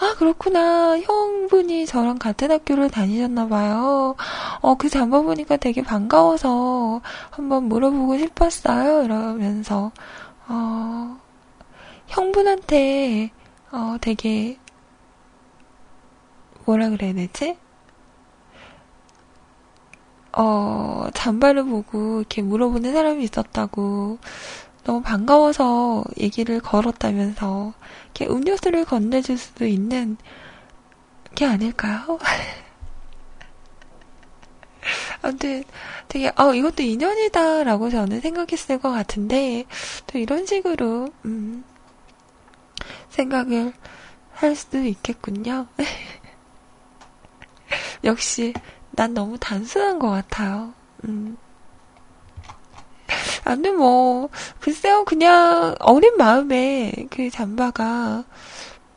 아, 0.01 0.15
그렇구나. 0.17 0.99
형분이 0.99 1.85
저랑 1.85 2.17
같은 2.17 2.49
학교를 2.51 2.89
다니셨나 2.89 3.47
봐요. 3.47 4.15
어, 4.61 4.75
그 4.75 4.89
잠바 4.89 5.21
보니까 5.21 5.57
되게 5.57 5.83
반가워서 5.83 7.01
한번 7.29 7.65
물어보고 7.65 8.17
싶었어요. 8.17 9.03
이러면서, 9.03 9.91
어, 10.47 11.17
형분한테, 12.07 13.29
어, 13.71 13.97
되게, 14.01 14.57
뭐라 16.65 16.89
그래야 16.89 17.13
되지? 17.13 17.57
어, 20.33 21.07
잠바를 21.13 21.65
보고 21.65 22.19
이렇게 22.19 22.41
물어보는 22.41 22.93
사람이 22.93 23.23
있었다고 23.23 24.17
너무 24.83 25.01
반가워서 25.01 26.03
얘기를 26.19 26.59
걸었다면서 26.59 27.73
이렇게 28.05 28.27
음료수를 28.27 28.85
건네줄 28.85 29.37
수도 29.37 29.65
있는 29.65 30.17
게 31.35 31.45
아닐까요? 31.45 32.19
아무튼 35.21 35.63
되게 36.07 36.31
아 36.35 36.53
이것도 36.53 36.81
인연이다라고 36.81 37.89
저는 37.89 38.21
생각했을 38.21 38.79
것 38.79 38.91
같은데 38.91 39.65
또 40.07 40.17
이런 40.17 40.45
식으로 40.45 41.09
음, 41.25 41.63
생각을 43.09 43.73
할 44.33 44.55
수도 44.55 44.79
있겠군요. 44.79 45.67
역시 48.03 48.53
난 48.91 49.13
너무 49.13 49.37
단순한 49.37 49.99
것 49.99 50.09
같아요. 50.09 50.73
음. 51.05 51.37
아무튼 53.43 53.77
뭐 53.77 54.29
글쎄요 54.59 55.03
그냥 55.05 55.75
어린 55.79 56.15
마음에 56.17 56.91
그 57.09 57.29
잠바가 57.29 58.23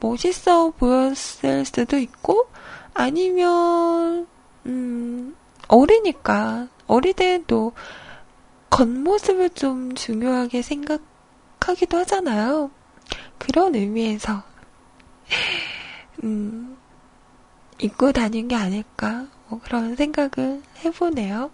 멋있어 0.01 0.71
보였을 0.71 1.65
수도 1.65 1.99
있고 1.99 2.49
아니면 2.93 4.27
음 4.67 5.35
어리니까 5.69 6.69
어릴 6.87 7.15
때도 7.15 7.73
겉모습을 8.71 9.51
좀 9.51 9.95
중요하게 9.95 10.63
생각하기도 10.63 11.99
하잖아요. 11.99 12.71
그런 13.39 13.75
의미에서 13.75 14.43
음, 16.25 16.77
입고 17.79 18.13
다닌 18.13 18.49
게 18.49 18.57
아닐까 18.57 19.27
뭐 19.49 19.61
그런 19.63 19.95
생각을 19.97 20.63
해보네요. 20.85 21.51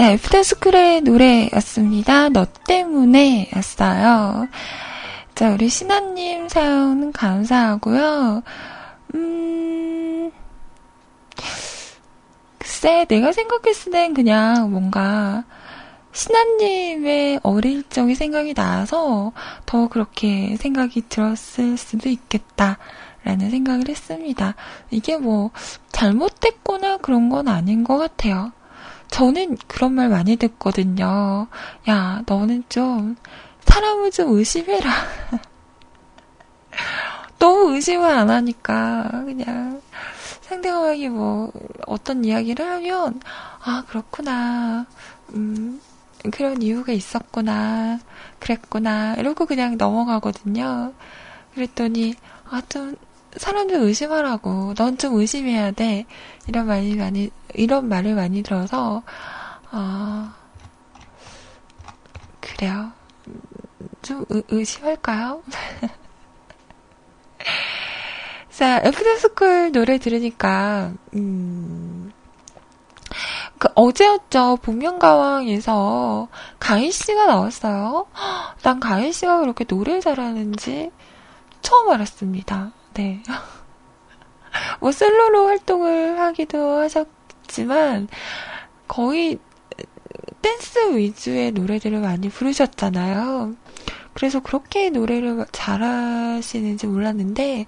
자, 0.00 0.12
애프터스쿨의 0.12 1.02
노래였습니다. 1.02 2.30
너 2.30 2.46
때문에 2.66 3.50
였어요. 3.54 4.48
자, 5.34 5.50
우리 5.52 5.68
신하님 5.68 6.48
사연 6.48 7.12
감사하고요. 7.12 8.42
음, 9.14 10.32
글쎄, 12.56 13.04
내가 13.10 13.32
생각했을 13.32 13.92
땐 13.92 14.14
그냥 14.14 14.70
뭔가, 14.70 15.44
신하님의 16.12 17.40
어릴 17.42 17.86
적의 17.90 18.14
생각이 18.14 18.54
나서 18.54 19.32
더 19.66 19.86
그렇게 19.88 20.56
생각이 20.56 21.10
들었을 21.10 21.76
수도 21.76 22.08
있겠다. 22.08 22.78
라는 23.22 23.50
생각을 23.50 23.90
했습니다. 23.90 24.54
이게 24.90 25.18
뭐, 25.18 25.50
잘못됐거나 25.92 26.96
그런 27.02 27.28
건 27.28 27.48
아닌 27.48 27.84
것 27.84 27.98
같아요. 27.98 28.52
저는 29.10 29.58
그런 29.66 29.92
말 29.92 30.08
많이 30.08 30.36
듣거든요. 30.36 31.48
야, 31.88 32.22
너는 32.26 32.64
좀 32.68 33.16
사람을 33.60 34.10
좀 34.10 34.36
의심해라. 34.36 34.90
너무 37.38 37.74
의심을 37.74 38.08
안 38.08 38.30
하니까 38.30 39.08
그냥 39.24 39.80
상대방이 40.42 41.08
뭐 41.08 41.50
어떤 41.86 42.24
이야기를 42.24 42.64
하면 42.64 43.20
아 43.62 43.84
그렇구나 43.88 44.86
음 45.34 45.80
그런 46.32 46.60
이유가 46.60 46.92
있었구나 46.92 47.98
그랬구나 48.38 49.14
이러고 49.14 49.46
그냥 49.46 49.76
넘어가거든요. 49.76 50.92
그랬더니 51.54 52.14
아 52.50 52.60
좀 52.68 52.96
사람들 53.36 53.76
의심하라고. 53.76 54.74
넌 54.74 54.98
좀 54.98 55.14
의심해야 55.18 55.72
돼. 55.72 56.06
이런 56.48 56.66
말이 56.66 56.94
많이, 56.96 57.30
이런 57.54 57.88
말을 57.88 58.14
많이 58.14 58.42
들어서, 58.42 59.02
아, 59.70 60.34
그래요. 62.40 62.92
좀 64.02 64.24
의, 64.28 64.42
의심할까요? 64.48 65.42
자, 68.50 68.78
애프터스쿨 68.84 69.72
노래 69.72 69.98
들으니까, 69.98 70.92
음, 71.14 72.12
그 73.58 73.68
어제였죠. 73.74 74.56
복면가왕에서 74.62 76.28
가인 76.58 76.90
씨가 76.90 77.26
나왔어요. 77.26 78.06
난 78.62 78.80
가인 78.80 79.12
씨가 79.12 79.40
그렇게 79.40 79.64
노래 79.64 80.00
잘하는지 80.00 80.90
처음 81.60 81.90
알았습니다. 81.90 82.72
네. 83.00 83.22
뭐 84.80 84.92
솔로로 84.92 85.46
활동을 85.46 86.20
하기도 86.20 86.80
하셨지만 86.80 88.08
거의 88.86 89.38
댄스 90.42 90.96
위주의 90.96 91.50
노래들을 91.52 91.98
많이 92.00 92.28
부르셨잖아요. 92.28 93.54
그래서 94.12 94.40
그렇게 94.40 94.90
노래를 94.90 95.46
잘하시는지 95.50 96.86
몰랐는데 96.88 97.64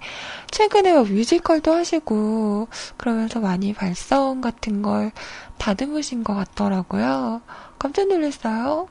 최근에 0.51 0.93
뭐 0.93 1.03
뮤지컬도 1.03 1.73
하시고 1.73 2.67
그러면서 2.97 3.39
많이 3.39 3.73
발성 3.73 4.39
같은 4.41 4.83
걸 4.83 5.11
다듬으신 5.57 6.23
것 6.23 6.35
같더라고요. 6.35 7.41
깜짝 7.79 8.07
놀랐어요. 8.07 8.87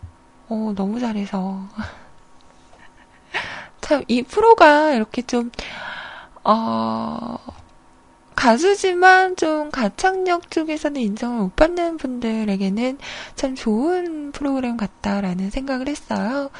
어, 0.49 0.73
너무 0.75 0.99
잘해서. 0.99 1.69
참, 3.83 4.03
이 4.09 4.23
프로가 4.23 4.93
이렇게 4.95 5.23
좀 5.23 5.51
어, 6.45 7.37
가수지만 8.35 9.37
좀 9.37 9.71
가창력 9.71 10.51
쪽에서는 10.51 11.01
인정을 11.01 11.39
못 11.43 11.57
받는 11.57 11.97
분들에게는 11.99 12.99
참 13.37 13.55
좋은 13.55 14.33
프로그램 14.33 14.77
같다라는 14.77 15.51
생각을 15.51 15.89
했어요. 15.89 16.51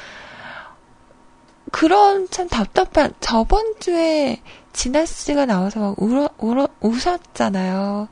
그런 1.71 2.29
참 2.29 2.47
답답한, 2.47 3.13
저번 3.19 3.75
주에 3.79 4.41
진아 4.73 5.05
씨가 5.05 5.45
나와서 5.45 5.79
막 5.79 5.95
울어, 6.01 6.29
울어, 6.37 6.67
우셨잖아요. 6.81 8.07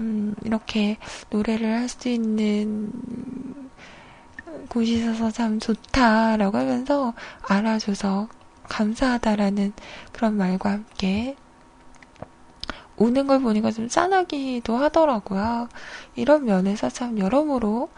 음, 0.00 0.34
이렇게 0.44 0.96
노래를 1.30 1.74
할 1.78 1.88
수 1.88 2.08
있는 2.08 2.90
곳이 4.68 4.94
있어서 4.94 5.30
참 5.30 5.58
좋다라고 5.58 6.56
하면서 6.58 7.12
알아줘서 7.48 8.28
감사하다라는 8.72 9.74
그런 10.12 10.36
말과 10.38 10.70
함께 10.70 11.36
우는 12.96 13.26
걸 13.26 13.40
보니까 13.40 13.70
좀 13.70 13.88
짠하기도 13.88 14.76
하더라고요. 14.76 15.68
이런 16.14 16.44
면에서 16.44 16.88
참 16.88 17.18
여러모로 17.18 17.90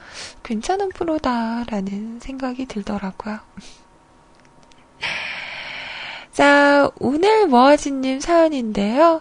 괜찮은 0.43 0.89
프로다라는 0.91 2.21
생각이 2.21 2.67
들더라고요. 2.67 3.39
자, 6.33 6.91
오늘 6.99 7.47
모아지님 7.47 8.19
사연인데요. 8.21 9.21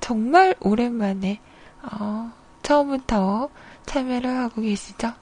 정말 0.00 0.54
오랜만에, 0.60 1.40
어, 1.82 2.32
처음부터 2.62 3.48
참여를 3.86 4.36
하고 4.36 4.60
계시죠? 4.60 5.12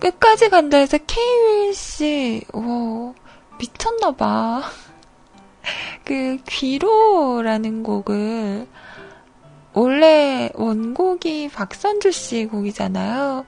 끝까지 0.00 0.48
간다 0.48 0.78
해서 0.78 0.98
케이윌 1.06 1.74
씨, 1.74 2.44
와, 2.52 3.12
미쳤나봐. 3.58 4.62
그, 6.04 6.38
귀로라는 6.46 7.82
곡을, 7.82 8.66
원래 9.72 10.50
원곡이 10.54 11.48
박선주 11.50 12.12
씨 12.12 12.46
곡이잖아요. 12.46 13.44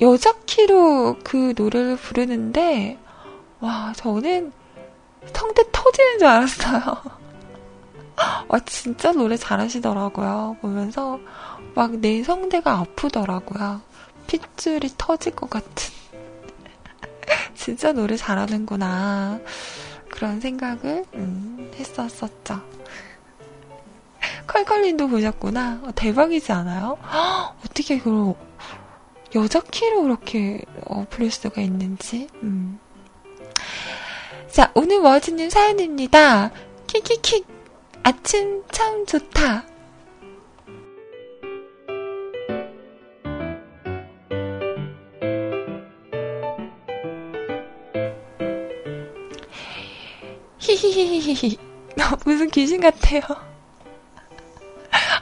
여자 0.00 0.32
키로 0.46 1.16
그 1.24 1.54
노래를 1.56 1.96
부르는데, 1.96 2.98
와, 3.60 3.92
저는 3.96 4.52
성대 5.32 5.62
터지는 5.72 6.18
줄 6.18 6.28
알았어요. 6.28 7.02
와, 8.48 8.58
진짜 8.60 9.12
노래 9.12 9.36
잘하시더라고요. 9.36 10.58
보면서 10.60 11.18
막 11.74 11.90
내 11.92 12.22
성대가 12.22 12.78
아프더라고요. 12.78 13.80
핏줄이 14.26 14.90
터질 14.96 15.34
것 15.34 15.48
같은. 15.50 15.94
진짜 17.54 17.92
노래 17.92 18.16
잘하는구나. 18.16 19.40
그런 20.10 20.40
생각을 20.40 21.04
음, 21.14 21.70
했었었죠. 21.74 22.62
컬컬님도 24.46 25.08
보셨구나. 25.08 25.80
어, 25.84 25.90
대박이지 25.94 26.52
않아요? 26.52 26.98
허, 27.02 27.54
어떻게 27.64 27.98
그런 27.98 28.36
여자 29.34 29.60
키로 29.60 30.02
그렇게 30.02 30.62
어, 30.86 31.06
부를 31.10 31.30
수가 31.30 31.60
있는지. 31.60 32.28
음. 32.42 32.78
자, 34.50 34.70
오늘 34.74 34.98
워즈님 34.98 35.50
사연입니다. 35.50 36.50
키키키 36.86 37.44
아침 38.02 38.62
참 38.70 39.04
좋다. 39.04 39.64
히히히히히. 50.92 51.58
무슨 52.24 52.48
귀신 52.50 52.80
같아요. 52.80 53.22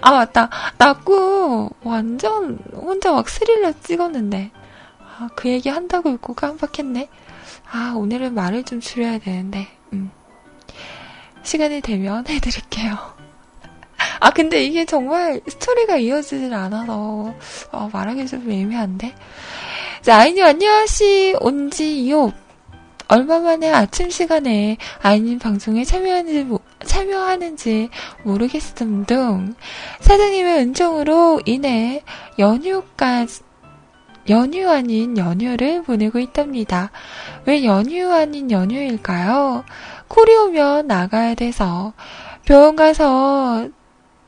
아, 0.01 0.13
맞다. 0.13 0.51
나꾸 0.77 1.71
완전 1.83 2.59
혼자 2.75 3.13
막 3.13 3.29
스릴러 3.29 3.73
찍었는데. 3.83 4.51
아, 5.01 5.29
그 5.35 5.49
얘기 5.49 5.69
한다고 5.69 6.11
읽고 6.11 6.35
깜빡했네. 6.35 7.09
아, 7.71 7.95
오늘은 7.97 8.35
말을 8.35 8.65
좀 8.65 8.81
줄여야 8.81 9.19
되는데. 9.19 9.69
음. 9.93 10.11
시간이 11.43 11.81
되면 11.81 12.27
해드릴게요. 12.29 13.15
아, 14.21 14.31
근데 14.31 14.65
이게 14.65 14.85
정말 14.85 15.41
스토리가 15.47 15.97
이어지질 15.97 16.53
않아서, 16.53 17.35
어, 17.73 17.91
말하기 17.93 18.27
좀 18.27 18.51
애매한데? 18.51 19.15
자, 20.03 20.19
아이님 20.19 20.45
안녕하시, 20.45 21.37
온지요. 21.41 22.33
얼마 23.09 23.39
만에 23.39 23.71
아침 23.71 24.11
시간에 24.11 24.77
아이님 25.03 25.39
방송에 25.39 25.85
참여하는지, 25.85 26.47
참여하는지 26.85 27.91
모르겠음 28.23 29.05
등 29.05 29.55
사장님의 30.01 30.61
은총으로 30.61 31.43
인해 31.45 32.03
연휴까지 32.39 33.43
연휴 34.31 34.71
아닌 34.71 35.19
연휴를 35.19 35.83
보내고 35.83 36.19
있답니다. 36.19 36.91
왜 37.45 37.65
연휴 37.65 38.11
아닌 38.11 38.51
연휴일까요? 38.51 39.65
콜이 40.09 40.35
오면 40.35 40.87
나가야 40.87 41.35
돼서 41.35 41.93
병원 42.47 42.75
가서 42.75 43.69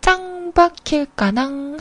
짱 0.02 0.52
박힐까낭 0.52 1.78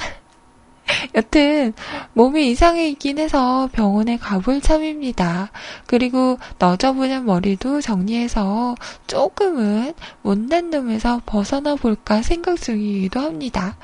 여튼 1.15 1.73
몸이 2.13 2.51
이상해 2.51 2.89
있긴 2.89 3.19
해서 3.19 3.69
병원에 3.71 4.17
가볼 4.17 4.61
참입니다. 4.61 5.51
그리고 5.85 6.37
너저분한 6.59 7.25
머리도 7.25 7.81
정리해서 7.81 8.75
조금은 9.07 9.93
못난 10.21 10.69
놈에서 10.69 11.21
벗어나 11.25 11.75
볼까 11.75 12.21
생각 12.21 12.59
중이기도 12.61 13.19
합니다. 13.19 13.77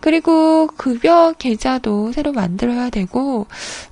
그리고 0.00 0.66
급여 0.66 1.34
계좌도 1.38 2.12
새로 2.12 2.32
만들어야 2.32 2.90
되고 2.90 3.46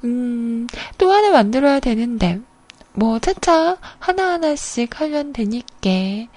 음, 0.04 0.66
또 0.98 1.12
하나 1.12 1.30
만들어야 1.30 1.80
되는데 1.80 2.40
뭐 2.96 3.18
차차 3.18 3.76
하나하나씩 3.98 5.00
하면 5.00 5.32
되니께 5.32 6.28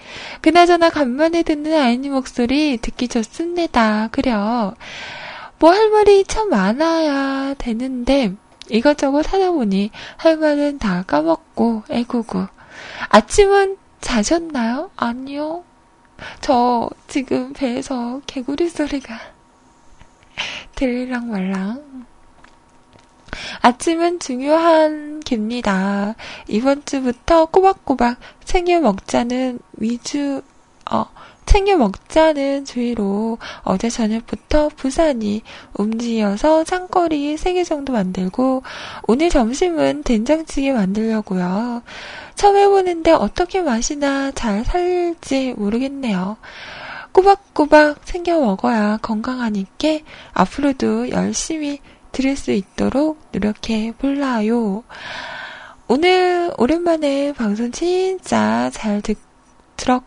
그나저나 0.41 0.89
간만에 0.89 1.43
듣는 1.43 1.79
아이님 1.79 2.13
목소리 2.13 2.77
듣기 2.77 3.07
좋습니다. 3.07 4.09
그려 4.11 4.73
뭐 5.59 5.71
할 5.71 5.89
말이 5.89 6.23
참 6.25 6.49
많아야 6.49 7.55
되는데 7.55 8.33
이것저것 8.69 9.31
하다 9.31 9.51
보니 9.51 9.91
할 10.17 10.37
말은 10.37 10.77
다 10.79 11.03
까먹고 11.03 11.83
애구구. 11.89 12.47
아침은 13.09 13.77
자셨나요? 14.01 14.91
아니요. 14.95 15.63
저 16.41 16.89
지금 17.07 17.53
배에서 17.53 18.21
개구리 18.27 18.69
소리가 18.69 19.19
들리랑 20.75 21.29
말랑. 21.31 22.05
아침은 23.61 24.19
중요한 24.19 25.19
개입니다. 25.21 26.15
이번 26.47 26.85
주부터 26.85 27.45
꼬박꼬박 27.45 28.19
챙겨 28.43 28.79
먹자는 28.79 29.59
위주, 29.73 30.41
어, 30.91 31.05
챙겨 31.47 31.77
먹자는 31.77 32.65
주의로 32.65 33.37
어제 33.63 33.89
저녁부터 33.89 34.69
부산이 34.75 35.41
움직여서 35.73 36.65
창거리 36.65 37.35
3개 37.35 37.65
정도 37.65 37.93
만들고 37.93 38.63
오늘 39.07 39.29
점심은 39.29 40.03
된장찌개 40.03 40.73
만들려고요. 40.73 41.81
처음 42.35 42.57
해보는데 42.57 43.11
어떻게 43.11 43.61
맛이나 43.61 44.31
잘 44.31 44.65
살지 44.65 45.55
모르겠네요. 45.57 46.35
꼬박꼬박 47.13 48.05
챙겨 48.05 48.39
먹어야 48.39 48.99
건강하니까 49.01 49.99
앞으로도 50.33 51.09
열심히 51.11 51.79
들을 52.11 52.35
수 52.35 52.51
있도록 52.51 53.19
노력해 53.31 53.93
볼라요. 53.97 54.83
오늘 55.87 56.51
오랜만에 56.57 57.31
방송 57.31 57.71
진짜 57.71 58.69
잘 58.73 59.01
듣, 59.01 59.17
들었, 59.77 60.03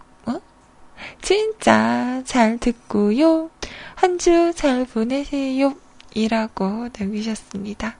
진짜 1.22 2.22
잘 2.24 2.58
듣고요. 2.58 3.50
한 3.94 4.18
주 4.18 4.52
잘 4.54 4.84
보내세요. 4.86 5.74
이라고 6.14 6.88
남기셨습니다. 6.98 7.96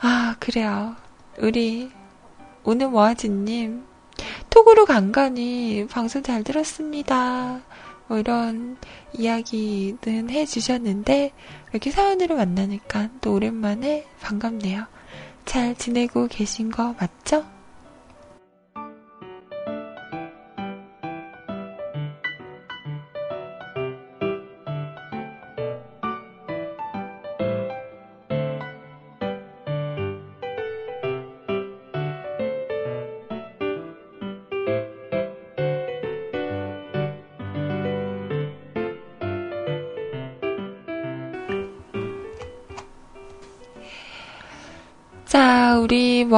아, 0.00 0.34
그래요. 0.40 0.96
우리, 1.38 1.90
오늘 2.64 2.88
모아지님, 2.88 3.84
톡으로 4.48 4.86
간간히 4.86 5.86
방송 5.90 6.22
잘 6.22 6.42
들었습니다. 6.42 7.60
뭐 8.08 8.18
이런 8.18 8.76
이야기는 9.16 10.30
해주셨는데, 10.30 11.32
이렇게 11.70 11.90
사연으로 11.90 12.36
만나니까 12.36 13.10
또 13.20 13.34
오랜만에 13.34 14.06
반갑네요. 14.20 14.86
잘 15.44 15.76
지내고 15.76 16.26
계신 16.28 16.70
거 16.70 16.94
맞죠? 16.98 17.44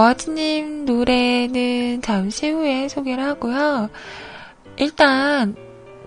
머아지님 0.02 0.84
노래는 0.84 2.02
잠시 2.02 2.50
후에 2.50 2.88
소개를 2.88 3.22
하고요. 3.22 3.88
일단 4.76 5.54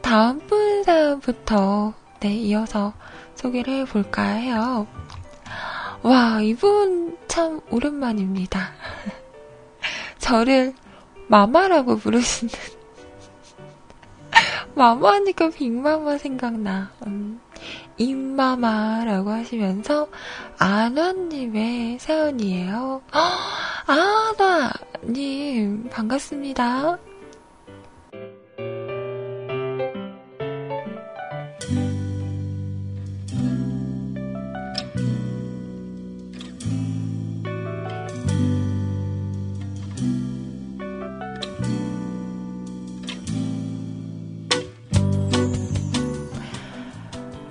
다음 0.01 0.39
분 0.47 0.83
사연부터 0.83 1.93
네 2.19 2.33
이어서 2.33 2.91
소개를 3.35 3.73
해볼까 3.73 4.21
해요. 4.23 4.85
와 6.03 6.41
이분 6.41 7.17
참 7.29 7.61
오랜만입니다. 7.71 8.73
저를 10.19 10.73
마마라고 11.27 11.95
부르시는 11.95 12.51
마마하니까 14.75 15.51
빅마마 15.51 16.17
생각나. 16.17 16.91
음, 17.07 17.39
임마마라고 17.97 19.29
하시면서 19.31 20.07
아나님의 20.57 21.99
사연이에요. 21.99 23.01
아 23.11 24.33
나님 24.37 25.89
반갑습니다. 25.89 26.97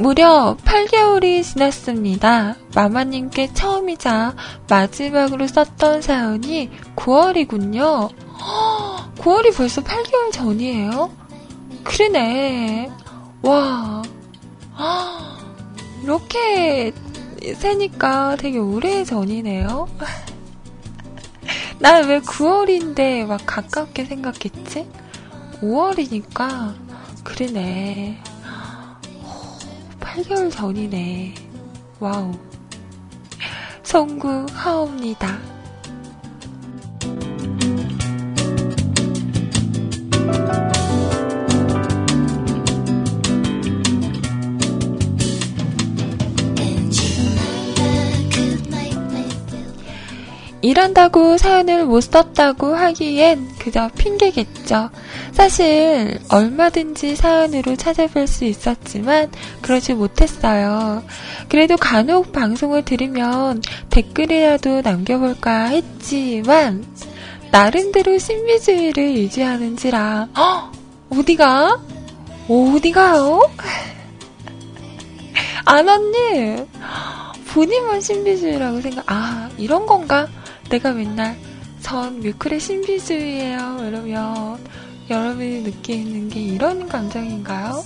무려 0.05 0.55
8개월이 0.63 1.43
지났습니다. 1.43 2.57
마마님께 2.75 3.55
처음이자 3.55 4.35
마지막으로 4.69 5.47
썼던 5.47 6.03
사연이 6.03 6.69
9월이군요. 6.95 8.11
9월이 9.17 9.57
벌써 9.57 9.83
8개월 9.83 10.31
전이에요? 10.31 11.11
그러네. 11.85 12.91
와. 13.41 14.03
이렇게 16.05 16.93
세니까 17.57 18.37
되게 18.37 18.59
오래 18.59 19.05
전이네요. 19.05 19.89
난왜 21.81 22.21
9월인데 22.21 23.25
막 23.25 23.41
가깝게 23.47 24.05
생각했지? 24.05 24.87
5월이니까 25.63 26.75
그러네. 27.25 28.34
8개월 30.15 30.49
전이네. 30.49 31.35
와우. 31.99 32.31
송구 33.83 34.47
하옵니다. 34.53 35.54
일한다고 50.65 51.37
사연을 51.37 51.85
못 51.85 52.01
썼다고 52.01 52.75
하기엔 52.75 53.51
그저 53.59 53.91
핑계겠죠. 53.99 54.89
사실 55.33 56.19
얼마든지 56.31 57.17
사연으로 57.17 57.75
찾아뵐 57.75 58.27
수 58.27 58.47
있었지만 58.47 59.31
그러지 59.61 59.93
못했어요. 59.93 61.03
그래도 61.51 61.77
간혹 61.77 62.33
방송을 62.33 62.83
들으면 62.83 63.61
댓글이라도 63.91 64.81
남겨볼까 64.81 65.67
했지만 65.67 66.87
나름대로 67.51 68.17
신비주의를 68.17 69.19
유지하는지라 69.19 70.29
헉! 70.35 70.73
어디가? 71.11 71.79
어디가요? 72.49 73.51
아나님 75.67 76.67
본인만 77.53 78.01
신비주의라고 78.01 78.81
생각 78.81 79.05
아 79.09 79.51
이런 79.59 79.85
건가? 79.85 80.27
내가 80.71 80.93
맨날 80.93 81.37
전 81.81 82.21
뮤클의 82.21 82.61
신비주의예요 82.61 83.85
이러면 83.87 84.59
여러분이 85.11 85.63
느끼는 85.63 86.29
게 86.31 86.41
이런 86.41 86.89
감정인가요? 86.89 87.85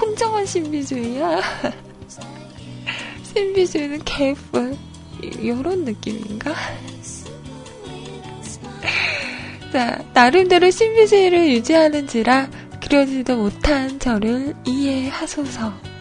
혼자만 0.00 0.46
신비주의야? 0.46 1.40
신비주의는 3.34 4.02
개뿔 4.04 4.76
이런 5.20 5.84
느낌인가? 5.84 6.54
자, 9.72 9.98
나름대로 10.14 10.70
신비주의를 10.70 11.50
유지하는지라 11.54 12.48
그러지도 12.80 13.36
못한 13.36 13.98
저를 13.98 14.54
이해하소서. 14.64 15.93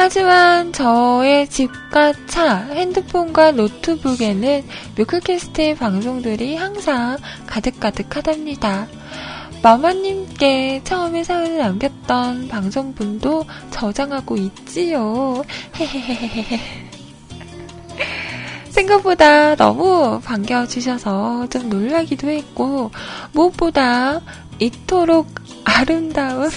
하지만 0.00 0.72
저의 0.72 1.48
집과 1.48 2.12
차, 2.28 2.58
핸드폰과 2.58 3.50
노트북에는 3.50 4.64
뮤클캐스트의 4.96 5.74
방송들이 5.74 6.54
항상 6.54 7.18
가득가득하답니다. 7.46 8.86
마마님께 9.60 10.82
처음에 10.84 11.24
사연을 11.24 11.58
남겼던 11.58 12.46
방송분도 12.46 13.44
저장하고 13.72 14.36
있지요. 14.36 15.42
생각보다 18.70 19.56
너무 19.56 20.20
반겨주셔서 20.20 21.48
좀 21.48 21.68
놀라기도 21.68 22.28
했고, 22.28 22.92
무엇보다 23.32 24.20
이토록 24.60 25.26
아름다운 25.64 26.50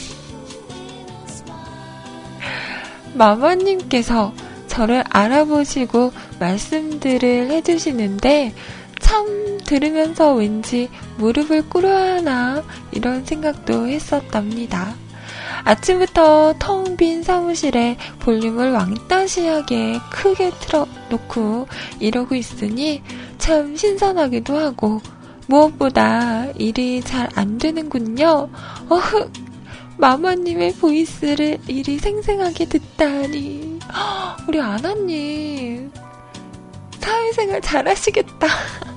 마마님께서 3.14 4.34
저를 4.68 5.04
알아보시고 5.10 6.12
말씀들을 6.40 7.52
해주시는데 7.52 8.54
참 9.00 9.60
들으면서 9.66 10.34
왠지 10.34 10.90
무릎을 11.18 11.70
꿇어야 11.70 12.18
하나 12.18 12.64
이런 12.92 13.26
생각도 13.26 13.88
했었답니다. 13.88 14.96
아침부터 15.64 16.56
텅 16.60 16.96
빈 16.98 17.24
사무실에 17.24 17.98
볼륨을 18.20 18.72
왕따시하게 18.72 20.00
크게 20.12 20.52
틀어놓고 20.60 21.68
이러고 22.00 22.36
있으니 22.36 23.02
참 23.38 23.76
신선하기도 23.76 24.58
하고 24.58 25.02
무엇보다 25.48 26.46
일이 26.58 27.02
잘 27.02 27.30
안 27.36 27.58
되는군요. 27.58 28.50
어흑 28.90 29.32
마마님의 29.98 30.74
보이스를 30.76 31.60
이리 31.68 31.98
생생하게 32.00 32.66
듣다니. 32.66 33.80
우리 34.48 34.60
아나님, 34.60 35.92
사회생활 37.00 37.62
잘하시겠다. 37.62 38.48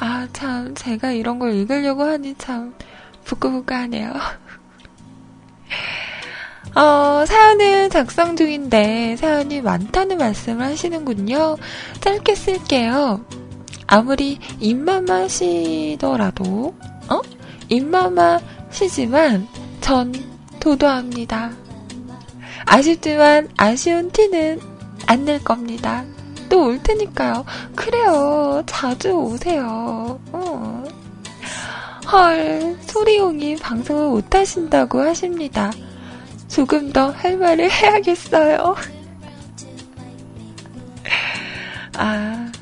아, 0.00 0.28
참, 0.32 0.74
제가 0.74 1.12
이런 1.12 1.38
걸 1.38 1.54
읽으려고 1.54 2.02
하니 2.04 2.34
참 2.36 2.74
부끄부끄하네요. 3.24 4.12
어, 6.74 7.24
사연을 7.26 7.88
작성 7.88 8.36
중인데 8.36 9.16
사연이 9.16 9.60
많다는 9.60 10.18
말씀을 10.18 10.64
하시는군요. 10.66 11.56
짧게 12.00 12.34
쓸게요. 12.34 13.24
아무리 13.86 14.38
입마마시더라도, 14.60 16.74
어? 17.08 17.20
입마마시지만 17.68 19.46
전 19.80 20.12
도도합니다. 20.60 21.52
아쉽지만 22.66 23.48
아쉬운 23.56 24.10
티는 24.10 24.60
안 25.06 25.24
낼 25.24 25.42
겁니다. 25.44 26.04
또 26.48 26.64
올 26.64 26.82
테니까요. 26.82 27.44
그래요. 27.74 28.62
자주 28.66 29.10
오세요. 29.12 30.18
어. 30.32 30.84
헐, 32.10 32.76
소리용이 32.86 33.56
방송을 33.56 34.08
못 34.08 34.34
하신다고 34.34 35.00
하십니다. 35.00 35.70
조금 36.54 36.92
더 36.92 37.10
할 37.10 37.36
말을 37.36 37.68
해야겠어요. 37.68 38.76
아, 41.96 42.52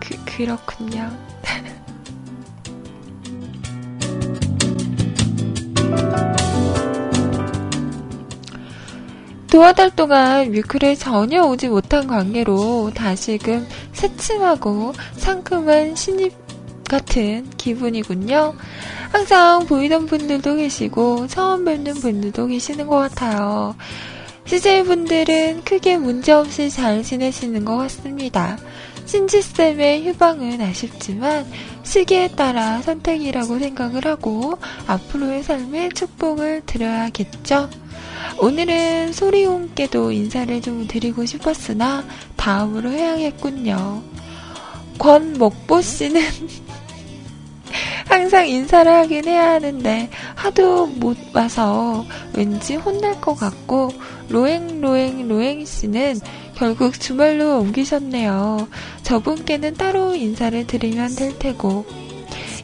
그, 0.00 0.24
그렇군요. 0.24 1.10
두어 9.48 9.74
달 9.74 9.94
동안 9.94 10.50
뮤클에 10.52 10.94
전혀 10.94 11.42
오지 11.42 11.68
못한 11.68 12.06
관계로 12.06 12.92
다시금 12.94 13.66
새침하고 13.92 14.94
상큼한 15.16 15.94
신입 15.94 16.45
같은 16.88 17.48
기분이군요. 17.56 18.54
항상 19.12 19.66
보이던 19.66 20.06
분들도 20.06 20.56
계시고 20.56 21.26
처음 21.26 21.64
뵙는 21.64 21.94
분들도 21.94 22.46
계시는 22.46 22.86
것 22.86 22.96
같아요. 22.96 23.74
CJ분들은 24.46 25.64
크게 25.64 25.98
문제없이 25.98 26.70
잘 26.70 27.02
지내시는 27.02 27.64
것 27.64 27.76
같습니다. 27.76 28.56
신지쌤의 29.06 30.08
휴방은 30.08 30.60
아쉽지만 30.60 31.46
시기에 31.84 32.28
따라 32.28 32.82
선택이라고 32.82 33.58
생각을 33.58 34.04
하고 34.06 34.58
앞으로의 34.86 35.42
삶에 35.42 35.90
축복을 35.90 36.62
드려야겠죠. 36.66 37.70
오늘은 38.38 39.12
소리홈께도 39.12 40.12
인사를 40.12 40.60
좀 40.60 40.86
드리고 40.86 41.24
싶었으나 41.24 42.04
다음으로 42.36 42.90
해야겠군요. 42.90 44.02
권목보 44.98 45.80
씨는 45.82 46.22
항상 48.06 48.48
인사를 48.48 48.90
하긴 48.90 49.26
해야 49.26 49.50
하는데 49.52 50.08
하도 50.34 50.86
못 50.86 51.16
와서 51.34 52.04
왠지 52.34 52.76
혼날 52.76 53.20
것 53.20 53.34
같고 53.34 53.92
로행 54.28 54.80
로행 54.80 55.28
로행 55.28 55.64
씨는 55.64 56.20
결국 56.54 56.98
주말로 56.98 57.58
옮기셨네요. 57.60 58.68
저분께는 59.02 59.74
따로 59.74 60.14
인사를 60.14 60.66
드리면 60.66 61.14
될 61.14 61.38
테고 61.38 61.84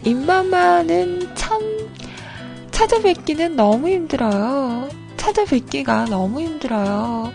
임마마는 0.05 1.35
참 1.35 1.61
찾아뵙기는 2.71 3.55
너무 3.55 3.89
힘들어요. 3.89 4.89
찾아뵙기가 5.17 6.07
너무 6.07 6.41
힘들어요. 6.41 7.33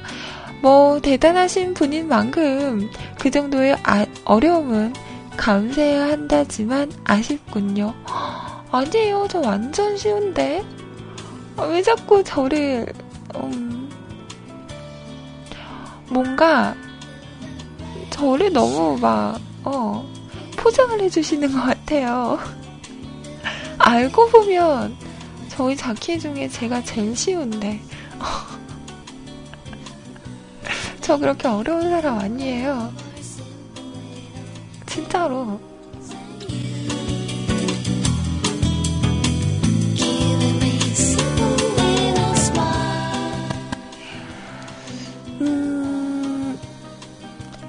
뭐 0.61 0.99
대단하신 0.99 1.73
분인 1.73 2.07
만큼 2.07 2.89
그 3.19 3.29
정도의 3.31 3.77
아, 3.83 4.05
어려움은 4.25 4.93
감수해야 5.37 6.09
한다지만 6.09 6.91
아쉽군요. 7.05 7.93
아니에요. 8.71 9.27
저 9.29 9.39
완전 9.39 9.95
쉬운데. 9.95 10.65
아, 11.55 11.63
왜 11.63 11.81
자꾸 11.81 12.23
저를, 12.23 12.85
음, 13.35 13.89
뭔가, 16.09 16.75
저를 18.09 18.51
너무 18.51 18.97
막, 18.99 19.39
어, 19.63 20.07
포장을 20.55 20.99
해주시는 20.99 21.51
것 21.51 21.61
같아요. 21.61 22.37
알고 23.79 24.29
보면, 24.29 24.95
저희 25.47 25.75
자키 25.75 26.19
중에 26.19 26.47
제가 26.49 26.83
제일 26.83 27.15
쉬운데. 27.15 27.79
저 31.01 31.17
그렇게 31.17 31.47
어려운 31.47 31.89
사람 31.89 32.19
아니에요. 32.19 32.91
진짜로. 34.97 35.59
음, 45.39 46.59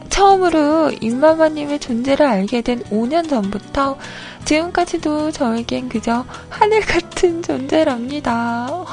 처음으로 0.09 0.91
임마마님의 1.03 1.81
존재를 1.81 2.25
알게 2.25 2.63
된 2.63 2.83
5년 2.85 3.29
전부터 3.29 3.99
지금까지도 4.47 5.31
저에겐 5.31 5.91
그저 5.91 6.25
하늘 6.49 6.81
같은 6.81 7.43
존재랍니다. 7.43 8.87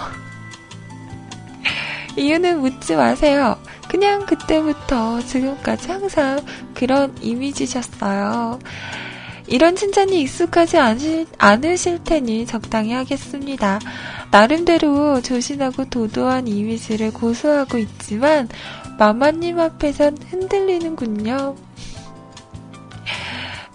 이유는 2.17 2.59
묻지 2.59 2.97
마세요. 2.97 3.57
그냥 3.95 4.25
그때부터 4.25 5.21
지금까지 5.21 5.89
항상 5.89 6.41
그런 6.73 7.15
이미지셨어요. 7.21 8.59
이런 9.47 9.77
칭찬이 9.77 10.19
익숙하지 10.19 10.77
않으실, 10.77 11.27
않으실 11.37 12.03
테니 12.03 12.45
적당히 12.45 12.91
하겠습니다. 12.91 13.79
나름대로 14.31 15.21
조신하고 15.21 15.85
도도한 15.85 16.49
이미지를 16.49 17.13
고수하고 17.13 17.77
있지만 17.77 18.49
마마님 18.99 19.61
앞에선 19.61 20.17
흔들리는군요. 20.29 21.55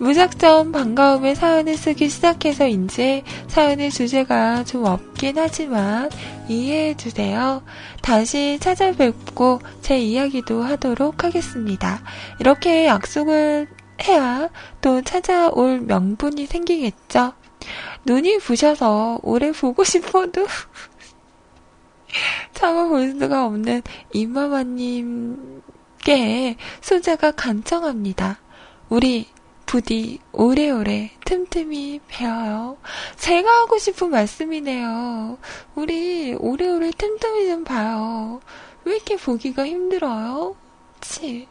무작정 0.01 0.72
반가움에 0.72 1.35
사연을 1.35 1.77
쓰기 1.77 2.09
시작해서인지 2.09 3.22
사연의 3.48 3.90
주제가 3.90 4.64
좀 4.64 4.86
없긴 4.86 5.36
하지만 5.36 6.09
이해해 6.48 6.97
주세요. 6.97 7.62
다시 8.01 8.59
찾아뵙고 8.60 9.60
제 9.82 9.98
이야기도 9.98 10.62
하도록 10.62 11.22
하겠습니다. 11.22 12.01
이렇게 12.39 12.86
약속을 12.86 13.68
해야 14.05 14.48
또 14.81 15.02
찾아올 15.02 15.81
명분이 15.81 16.47
생기겠죠. 16.47 17.35
눈이 18.06 18.39
부셔서 18.39 19.18
오래 19.22 19.52
보고 19.52 19.85
싶어도 19.85 20.47
참아볼 22.55 23.18
수가 23.20 23.44
없는 23.44 23.82
임마마님께 24.14 25.66
소자가 26.81 27.32
간청합니다. 27.32 28.40
우리 28.89 29.27
부디 29.70 30.18
오래오래 30.32 31.12
틈틈이 31.24 32.01
배워요. 32.09 32.76
제가 33.14 33.48
하고 33.48 33.78
싶은 33.78 34.10
말씀이네요. 34.10 35.38
우리 35.76 36.34
오래오래 36.34 36.90
틈틈이 36.98 37.47
좀 37.47 37.62
봐요. 37.62 38.40
왜 38.82 38.97
이렇게 38.97 39.14
보기가 39.14 39.64
힘들어요? 39.64 40.56
치. 41.01 41.47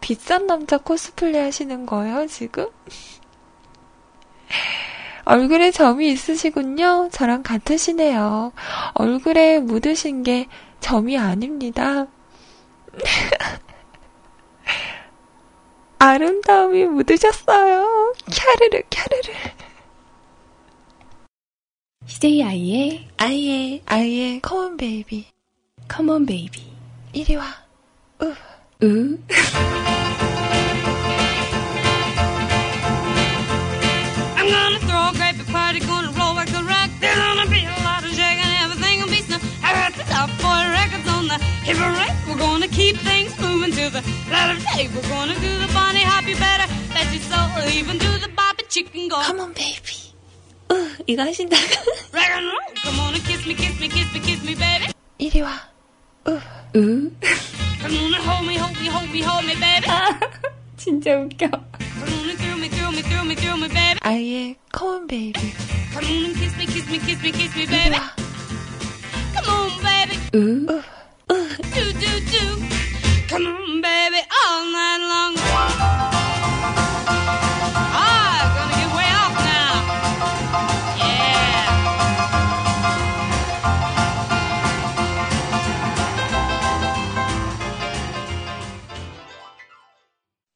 비싼 0.00 0.46
남자 0.46 0.78
코스플레이 0.78 1.42
하시는 1.42 1.84
거예요, 1.84 2.26
지금? 2.28 2.66
얼굴에 5.26 5.72
점이 5.72 6.08
있으시군요. 6.08 7.10
저랑 7.12 7.42
같으시네요. 7.42 8.52
얼굴에 8.94 9.58
묻으신 9.58 10.22
게 10.22 10.48
점이 10.80 11.18
아닙니다. 11.18 12.06
아름다움이 15.98 16.84
묻으셨어요. 16.86 18.14
캬르르, 18.26 18.82
캬르르. 18.90 19.32
CJ 22.06 22.42
아이의 22.44 23.08
아이의, 23.16 23.82
아이의, 23.86 24.40
컴온 24.40 24.76
베이비. 24.76 25.26
Come 25.90 26.10
on 26.10 26.26
baby. 26.26 26.64
이리 27.12 27.36
와. 27.36 27.44
으. 28.22 28.34
으. 28.82 29.18
I'm 34.36 34.48
gonna 34.48 34.78
throw 34.80 35.08
a 35.08 35.12
great 35.14 35.38
big 35.38 35.46
party, 35.48 35.80
gonna 35.80 36.12
roll 36.12 36.34
like 36.34 36.50
a 36.50 36.62
rock. 36.62 36.90
There's 37.00 37.16
gonna 37.16 37.46
be 37.50 37.64
a 37.64 37.70
lot 37.84 38.04
of 38.04 38.12
shaking, 38.12 38.52
everything 38.64 39.00
will 39.02 39.10
be 39.10 39.22
snow. 39.22 39.38
I 39.62 39.72
got 39.74 39.92
the 39.94 40.04
top 40.04 40.30
boy 40.40 40.62
records 40.72 41.08
on 41.08 41.26
the 41.28 41.38
hip 41.64 41.76
parade. 41.76 42.15
We're 42.35 42.37
gonna 42.37 42.67
keep 42.67 42.97
things 42.97 43.31
moving 43.39 43.71
to 43.71 43.89
the 43.89 44.01
lot 44.31 44.49
of 44.51 44.63
tape. 44.73 44.91
We're 44.95 45.07
gonna 45.09 45.35
do 45.35 45.51
the 45.59 45.69
bunny 45.73 46.03
hop, 46.03 46.25
you 46.27 46.35
better 46.37 46.67
bet 46.93 47.07
your 47.11 47.21
soul. 47.29 47.47
We'll 47.55 47.69
even 47.69 47.97
do 47.97 48.11
the 48.19 48.29
bobby 48.35 48.63
chicken 48.69 49.07
go. 49.09 49.17
컴온 49.17 49.53
베이비. 49.53 50.11
으, 50.71 50.95
이거 51.07 51.23
하신다고? 51.23 51.71
Rock 52.13 52.31
and 52.31 52.47
roll. 52.47 52.73
Come 52.83 52.99
on 53.01 53.13
and 53.15 53.23
kiss 53.25 53.45
me, 53.45 53.53
kiss 53.55 53.79
me, 53.79 53.87
kiss 53.89 54.07
me, 54.13 54.19
kiss 54.21 54.41
me, 54.43 54.55
baby. 54.55 54.87
이리 55.19 55.41
와. 55.41 55.59
으. 56.27 56.39
으. 56.75 57.11
Come 57.81 57.97
on 57.97 58.13
and 58.13 58.23
hold 58.23 58.47
me, 58.47 58.55
hold 58.55 58.77
me, 58.79 58.87
hold 58.87 59.09
me, 59.11 59.21
hold 59.21 59.45
me, 59.45 59.55
baby. 59.59 59.87
진짜 60.77 61.11
웃겨. 61.17 61.49
Come 61.49 62.13
on 62.13 62.29
and 62.29 62.37
thrill 62.39 62.57
me, 62.57 62.69
thrill 62.69 62.91
me, 62.91 63.01
thrill 63.03 63.25
me, 63.25 63.35
thrill 63.35 63.57
me, 63.57 63.67
baby. 63.67 63.99
아이의 64.01 64.55
컴온 64.71 65.07
베이비. 65.07 65.39
Come 65.91 66.07
on 66.07 66.25
and 66.25 66.35
kiss 66.39 66.55
me, 66.57 66.65
kiss 66.65 66.87
me, 66.89 66.99
kiss 66.99 67.19
me, 67.21 67.31
kiss 67.31 67.55
me, 67.55 67.63
이리 67.63 67.67
baby. 67.67 67.95
와. 67.99 68.15
Come 69.35 69.49
on, 69.51 69.69
baby. 69.83 70.15
으. 70.35 70.81
Ah. 71.28 71.56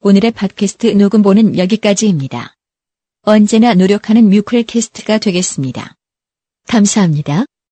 오늘의 0.02 0.30
팟캐스트 0.30 0.86
녹음본은 0.86 1.58
여기까지입니다. 1.58 2.54
언제나 3.22 3.74
노력하는 3.74 4.30
뮤클캐스트가 4.30 5.18
되겠습니다. 5.18 5.94
감사합니다. 6.66 7.44